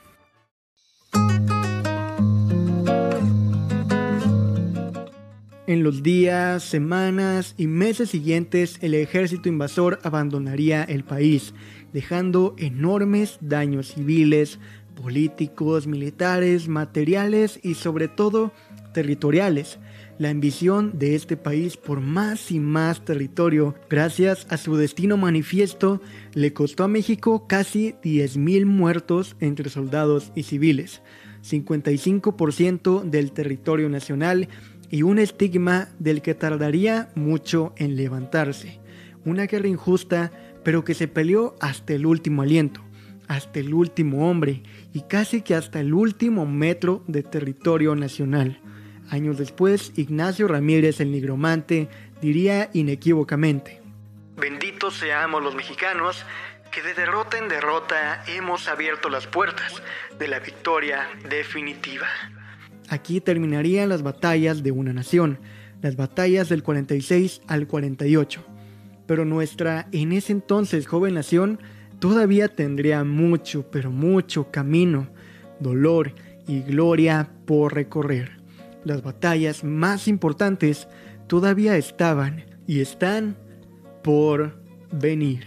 En 5.72 5.84
los 5.84 6.04
días, 6.04 6.64
semanas 6.64 7.56
y 7.58 7.66
meses 7.66 8.10
siguientes, 8.10 8.78
el 8.82 8.94
ejército 8.94 9.48
invasor 9.48 10.00
abandonaría 10.04 10.84
el 10.84 11.06
país, 11.06 11.54
dejando 11.94 12.56
enormes 12.58 13.38
daños 13.40 13.94
civiles, 13.94 14.60
políticos, 15.02 15.88
militares, 15.88 16.68
materiales 16.68 17.58
y 17.64 17.76
sobre 17.76 18.10
todo 18.10 18.52
territoriales. 18.94 19.80
La 20.18 20.30
ambición 20.30 21.00
de 21.00 21.16
este 21.16 21.38
país 21.38 21.78
por 21.78 22.02
más 22.02 22.52
y 22.52 22.60
más 22.60 23.06
territorio, 23.06 23.74
gracias 23.90 24.48
a 24.50 24.58
su 24.58 24.76
destino 24.76 25.16
manifiesto, 25.16 26.02
le 26.34 26.52
costó 26.52 26.84
a 26.84 26.90
México 26.90 27.48
casi 27.48 27.94
10.000 28.04 28.66
muertos 28.66 29.38
entre 29.40 29.70
soldados 29.70 30.34
y 30.36 30.44
civiles, 30.44 31.02
55% 31.44 33.04
del 33.04 33.32
territorio 33.32 33.88
nacional 33.88 34.50
y 34.92 35.04
un 35.04 35.18
estigma 35.18 35.88
del 35.98 36.22
que 36.22 36.36
tardaría 36.36 37.10
mucho 37.16 37.74
en 37.78 37.96
levantarse. 37.96 38.80
Una 39.26 39.46
guerra 39.48 39.70
injusta, 39.70 40.32
pero 40.64 40.84
que 40.84 40.94
se 40.94 41.08
peleó 41.08 41.56
hasta 41.62 41.94
el 41.94 42.06
último 42.06 42.42
aliento, 42.42 42.82
hasta 43.28 43.60
el 43.60 43.74
último 43.74 44.30
hombre 44.30 44.62
y 44.94 45.02
casi 45.04 45.42
que 45.42 45.56
hasta 45.56 45.80
el 45.80 45.94
último 45.94 46.46
metro 46.46 47.04
de 47.08 47.24
territorio 47.24 47.96
nacional. 47.96 48.60
Años 49.10 49.38
después, 49.38 49.94
Ignacio 49.96 50.48
Ramírez 50.48 51.00
el 51.00 51.12
nigromante 51.12 51.88
diría 52.22 52.70
inequívocamente, 52.74 53.82
Benditos 54.38 54.96
seamos 54.96 55.44
los 55.44 55.54
mexicanos 55.54 56.26
que 56.72 56.82
de 56.82 56.94
derrota 56.94 57.38
en 57.38 57.48
derrota 57.48 58.24
hemos 58.28 58.68
abierto 58.68 59.10
las 59.10 59.28
puertas 59.28 59.84
de 60.18 60.28
la 60.28 60.40
victoria 60.40 61.08
definitiva. 61.30 62.08
Aquí 62.92 63.22
terminarían 63.22 63.88
las 63.88 64.04
batallas 64.04 64.64
de 64.64 64.72
una 64.72 64.92
nación, 64.92 65.40
las 65.82 65.96
batallas 65.96 66.50
del 66.50 66.62
46 66.62 67.42
al 67.48 67.66
48. 67.66 68.44
Pero 69.08 69.24
nuestra 69.24 69.88
en 69.94 70.12
ese 70.12 70.34
entonces 70.34 70.88
joven 70.88 71.14
nación 71.14 71.60
todavía 72.00 72.50
tendría 72.50 73.06
mucho, 73.06 73.72
pero 73.72 73.92
mucho 73.92 74.52
camino, 74.52 75.08
dolor 75.62 76.12
y 76.46 76.64
gloria 76.64 77.30
por 77.46 77.76
recorrer. 77.76 78.32
Las 78.84 79.02
batallas 79.04 79.64
más 79.64 80.10
importantes 80.10 80.90
todavía 81.28 81.78
estaban 81.78 82.44
y 82.68 82.82
están 82.82 83.38
por 84.04 84.62
venir. 84.92 85.46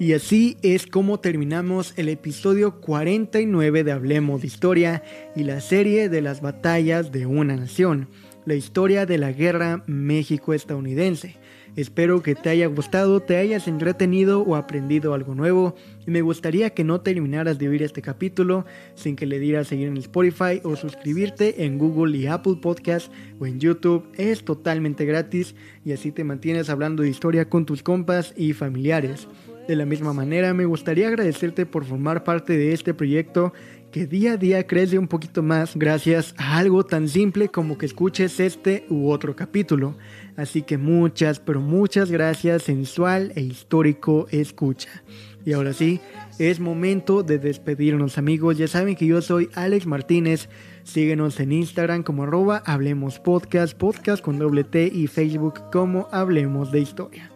Y 0.00 0.14
así 0.14 0.56
es 0.62 0.86
como 0.86 1.20
terminamos 1.20 1.92
el 1.96 2.08
episodio 2.08 2.80
49 2.80 3.84
de 3.84 3.92
Hablemos 3.92 4.40
de 4.40 4.46
Historia 4.46 5.02
y 5.36 5.44
la 5.44 5.60
serie 5.60 6.08
de 6.08 6.22
las 6.22 6.40
batallas 6.40 7.12
de 7.12 7.26
una 7.26 7.54
nación, 7.54 8.08
la 8.50 8.56
historia 8.56 9.06
de 9.06 9.16
la 9.16 9.30
guerra 9.30 9.84
México-estadounidense. 9.86 11.36
Espero 11.76 12.20
que 12.20 12.34
te 12.34 12.48
haya 12.48 12.66
gustado, 12.66 13.20
te 13.20 13.36
hayas 13.36 13.68
entretenido 13.68 14.42
o 14.42 14.56
aprendido 14.56 15.14
algo 15.14 15.36
nuevo. 15.36 15.76
Y 16.04 16.10
me 16.10 16.20
gustaría 16.20 16.70
que 16.70 16.82
no 16.82 17.00
terminaras 17.00 17.60
de 17.60 17.68
oír 17.68 17.84
este 17.84 18.02
capítulo 18.02 18.66
sin 18.96 19.14
que 19.14 19.26
le 19.26 19.38
dieras 19.38 19.68
seguir 19.68 19.86
en 19.86 19.98
Spotify 19.98 20.60
o 20.64 20.74
suscribirte 20.74 21.64
en 21.64 21.78
Google 21.78 22.18
y 22.18 22.26
Apple 22.26 22.56
Podcast 22.60 23.12
o 23.38 23.46
en 23.46 23.60
YouTube. 23.60 24.08
Es 24.16 24.44
totalmente 24.44 25.04
gratis 25.04 25.54
y 25.84 25.92
así 25.92 26.10
te 26.10 26.24
mantienes 26.24 26.70
hablando 26.70 27.04
de 27.04 27.08
historia 27.08 27.48
con 27.48 27.66
tus 27.66 27.84
compas 27.84 28.34
y 28.36 28.52
familiares. 28.52 29.28
De 29.68 29.76
la 29.76 29.86
misma 29.86 30.12
manera, 30.12 30.52
me 30.54 30.64
gustaría 30.64 31.06
agradecerte 31.06 31.66
por 31.66 31.84
formar 31.84 32.24
parte 32.24 32.56
de 32.56 32.72
este 32.72 32.94
proyecto 32.94 33.52
que 33.90 34.06
día 34.06 34.32
a 34.32 34.36
día 34.36 34.66
crece 34.66 34.98
un 34.98 35.08
poquito 35.08 35.42
más 35.42 35.74
gracias 35.74 36.34
a 36.38 36.58
algo 36.58 36.84
tan 36.84 37.08
simple 37.08 37.48
como 37.48 37.76
que 37.76 37.86
escuches 37.86 38.38
este 38.38 38.84
u 38.88 39.10
otro 39.10 39.34
capítulo. 39.34 39.96
Así 40.36 40.62
que 40.62 40.78
muchas, 40.78 41.40
pero 41.40 41.60
muchas 41.60 42.10
gracias 42.10 42.62
sensual 42.62 43.32
e 43.34 43.40
histórico 43.40 44.26
escucha. 44.30 45.02
Y 45.44 45.54
ahora 45.54 45.72
sí, 45.72 46.00
es 46.38 46.60
momento 46.60 47.22
de 47.22 47.38
despedirnos 47.38 48.18
amigos. 48.18 48.58
Ya 48.58 48.68
saben 48.68 48.94
que 48.94 49.06
yo 49.06 49.20
soy 49.22 49.50
Alex 49.54 49.86
Martínez. 49.86 50.48
Síguenos 50.84 51.40
en 51.40 51.52
Instagram 51.52 52.02
como 52.02 52.22
arroba 52.22 52.62
Hablemos 52.66 53.18
Podcast, 53.18 53.76
podcast 53.76 54.22
con 54.22 54.38
doble 54.38 54.64
T 54.64 54.90
y 54.92 55.06
Facebook 55.06 55.70
como 55.72 56.08
Hablemos 56.12 56.70
de 56.70 56.80
Historia. 56.80 57.30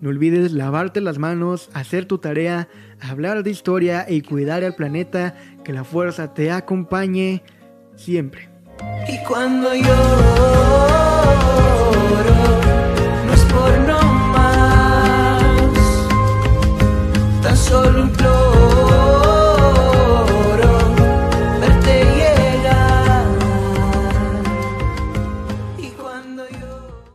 No 0.00 0.08
olvides 0.08 0.52
lavarte 0.52 1.00
las 1.00 1.18
manos, 1.18 1.68
hacer 1.74 2.06
tu 2.06 2.18
tarea, 2.18 2.68
hablar 3.00 3.42
de 3.42 3.50
historia 3.50 4.06
y 4.08 4.22
cuidar 4.22 4.64
al 4.64 4.74
planeta. 4.74 5.34
Que 5.64 5.72
la 5.72 5.84
fuerza 5.84 6.32
te 6.32 6.50
acompañe 6.50 7.42
siempre. 7.96 8.48
Y 9.06 9.22
cuando 9.28 9.74
lloro, 9.74 9.92
no 13.26 13.34
es 13.34 13.44
por 13.44 13.80
tan 17.42 17.56
solo 17.56 18.02
un 18.02 18.12